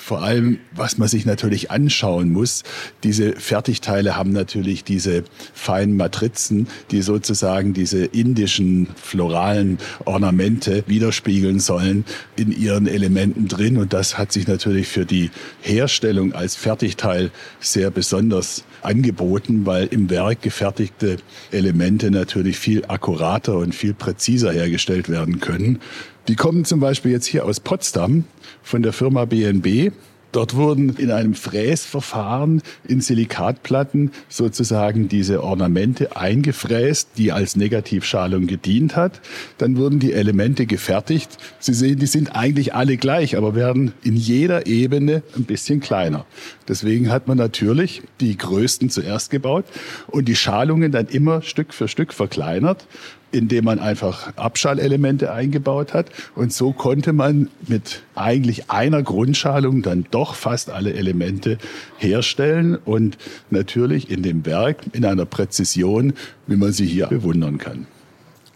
vor 0.08 0.24
allem, 0.24 0.60
was 0.74 0.98
man 0.98 1.10
sich 1.10 1.26
natürlich 1.26 1.70
anschauen 1.70 2.32
muss, 2.32 2.64
diese 3.04 3.34
Fertigteile 3.34 4.16
haben 4.16 4.32
natürlich 4.32 4.86
diese 4.86 5.26
feinen 5.54 5.98
Matrizen, 5.98 6.68
die 6.92 7.02
sozusagen 7.02 7.74
diese 7.74 8.06
indischen 8.06 8.88
floralen 8.96 9.80
Ornamente 10.06 10.86
widerspiegeln 10.88 11.60
sollen 11.60 12.06
in 12.38 12.58
ihren 12.58 12.88
Elementen 12.88 13.50
drin. 13.50 13.76
Und 13.76 13.92
das 13.92 14.18
hat 14.18 14.32
sich 14.32 14.48
natürlich 14.48 14.57
für 14.60 15.06
die 15.06 15.32
Herstellung 15.62 16.34
als 16.34 16.56
Fertigteil 16.56 17.32
sehr 17.60 17.92
besonders 17.92 18.64
angeboten, 18.82 19.66
weil 19.66 19.88
im 19.88 20.10
Werk 20.10 20.42
gefertigte 20.42 21.18
Elemente 21.52 22.12
natürlich 22.12 22.58
viel 22.58 22.86
akkurater 22.86 23.58
und 23.58 23.76
viel 23.76 23.94
präziser 23.94 24.52
hergestellt 24.52 25.10
werden 25.10 25.40
können. 25.40 25.80
Die 26.28 26.36
kommen 26.36 26.66
zum 26.66 26.80
Beispiel 26.80 27.12
jetzt 27.12 27.26
hier 27.26 27.46
aus 27.46 27.60
Potsdam 27.60 28.26
von 28.62 28.82
der 28.82 28.94
Firma 28.94 29.26
BNB. 29.26 29.92
Dort 30.38 30.56
wurden 30.56 30.96
in 30.98 31.10
einem 31.10 31.34
Fräsverfahren 31.34 32.62
in 32.88 33.02
Silikatplatten 33.02 34.12
sozusagen 34.30 35.08
diese 35.08 35.44
Ornamente 35.44 36.16
eingefräst, 36.16 37.10
die 37.18 37.32
als 37.32 37.56
Negativschalung 37.56 38.46
gedient 38.46 38.96
hat. 38.96 39.20
Dann 39.58 39.78
wurden 39.78 39.98
die 39.98 40.14
Elemente 40.14 40.68
gefertigt. 40.68 41.40
Sie 41.58 41.74
sehen, 41.74 41.98
die 41.98 42.06
sind 42.06 42.36
eigentlich 42.36 42.76
alle 42.76 42.98
gleich, 42.98 43.36
aber 43.36 43.56
werden 43.56 43.94
in 44.04 44.16
jeder 44.16 44.68
Ebene 44.68 45.24
ein 45.36 45.46
bisschen 45.46 45.80
kleiner. 45.80 46.28
Deswegen 46.68 47.10
hat 47.10 47.28
man 47.28 47.40
natürlich 47.40 48.04
die 48.20 48.38
größten 48.38 48.92
zuerst 48.92 49.32
gebaut 49.32 49.66
und 50.06 50.28
die 50.28 50.36
Schalungen 50.36 50.92
dann 50.92 51.08
immer 51.08 51.42
Stück 51.42 51.74
für 51.74 51.88
Stück 51.88 52.14
verkleinert 52.14 52.86
indem 53.32 53.66
man 53.66 53.80
einfach 53.80 54.36
Abschallelemente 54.36 55.32
eingebaut 55.32 55.94
hat. 55.94 56.10
Und 56.36 56.54
so 56.54 56.72
konnte 56.72 57.14
man 57.14 57.50
mit 57.68 58.04
eigentlich 58.16 58.70
einer 58.70 59.04
Grundschalung 59.04 59.82
dann 59.82 60.06
doch 60.12 60.36
fast 60.36 60.70
alle 60.70 60.94
Elemente 60.94 61.58
herstellen 61.98 62.76
und 62.76 63.18
natürlich 63.50 64.10
in 64.10 64.24
dem 64.24 64.46
Werk 64.46 64.78
in 64.94 65.06
einer 65.06 65.26
Präzision, 65.26 66.14
wie 66.48 66.56
man 66.56 66.72
sie 66.72 66.86
hier 66.86 67.08
bewundern 67.08 67.58
kann. 67.58 67.88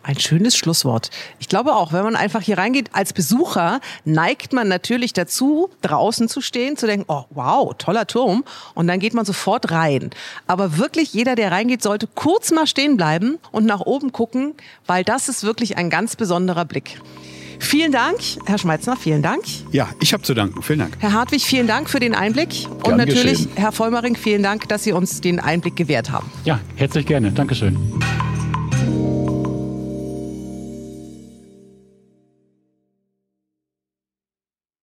Ein 0.04 0.20
schönes 0.20 0.56
Schlusswort. 0.56 1.12
Ich 1.40 1.48
glaube 1.48 1.76
auch, 1.76 1.94
wenn 1.94 2.04
man 2.04 2.16
einfach 2.16 2.42
hier 2.42 2.58
reingeht, 2.58 2.90
als 2.94 3.14
Besucher 3.14 3.82
neigt 4.04 4.52
man 4.52 4.68
natürlich 4.68 5.14
dazu, 5.14 5.70
draußen 5.82 6.28
zu 6.28 6.42
stehen, 6.42 6.76
zu 6.76 6.88
denken, 6.88 7.06
oh 7.08 7.26
wow, 7.30 7.74
toller 7.78 8.08
Turm. 8.08 8.44
Und 8.74 8.88
dann 8.88 9.00
geht 9.00 9.14
man 9.14 9.26
sofort 9.26 9.72
rein. 9.72 10.10
Aber 10.48 10.78
wirklich 10.78 11.14
jeder, 11.14 11.36
der 11.36 11.52
reingeht, 11.52 11.84
sollte 11.84 12.08
kurz 12.08 12.52
mal 12.52 12.66
stehen 12.66 12.98
bleiben 12.98 13.38
und 13.52 13.66
nach 13.66 13.82
oben 13.82 14.12
gucken, 14.12 14.56
weil 14.88 15.04
das 15.04 15.30
ist 15.30 15.44
wirklich 15.44 15.78
ein 15.78 15.90
ganz 15.90 16.16
besonderer 16.16 16.66
Blick. 16.66 17.00
Vielen 17.60 17.92
Dank, 17.92 18.18
Herr 18.48 18.58
Schmeitzner, 18.58 18.98
vielen 18.98 19.22
Dank. 19.22 19.44
Ja, 19.72 19.88
ich 20.02 20.14
habe 20.14 20.24
zu 20.24 20.34
danken. 20.34 20.64
Vielen 20.64 20.80
Dank. 20.80 20.98
Herr 20.98 21.14
Hartwig, 21.14 21.44
vielen 21.44 21.68
Dank 21.68 21.92
für 21.92 22.00
den 22.00 22.16
Einblick. 22.16 22.50
Gern 22.50 22.94
und 22.94 22.98
natürlich, 22.98 23.38
geschehen. 23.38 23.52
Herr 23.56 23.72
Vollmering, 23.72 24.16
vielen 24.16 24.42
Dank, 24.42 24.68
dass 24.68 24.84
Sie 24.84 24.94
uns 24.94 25.22
den 25.22 25.40
Einblick 25.40 25.76
gewährt 25.76 26.10
haben. 26.10 26.30
Ja, 26.44 26.60
herzlich 26.76 27.06
gerne. 27.06 27.32
Dankeschön. 27.32 27.78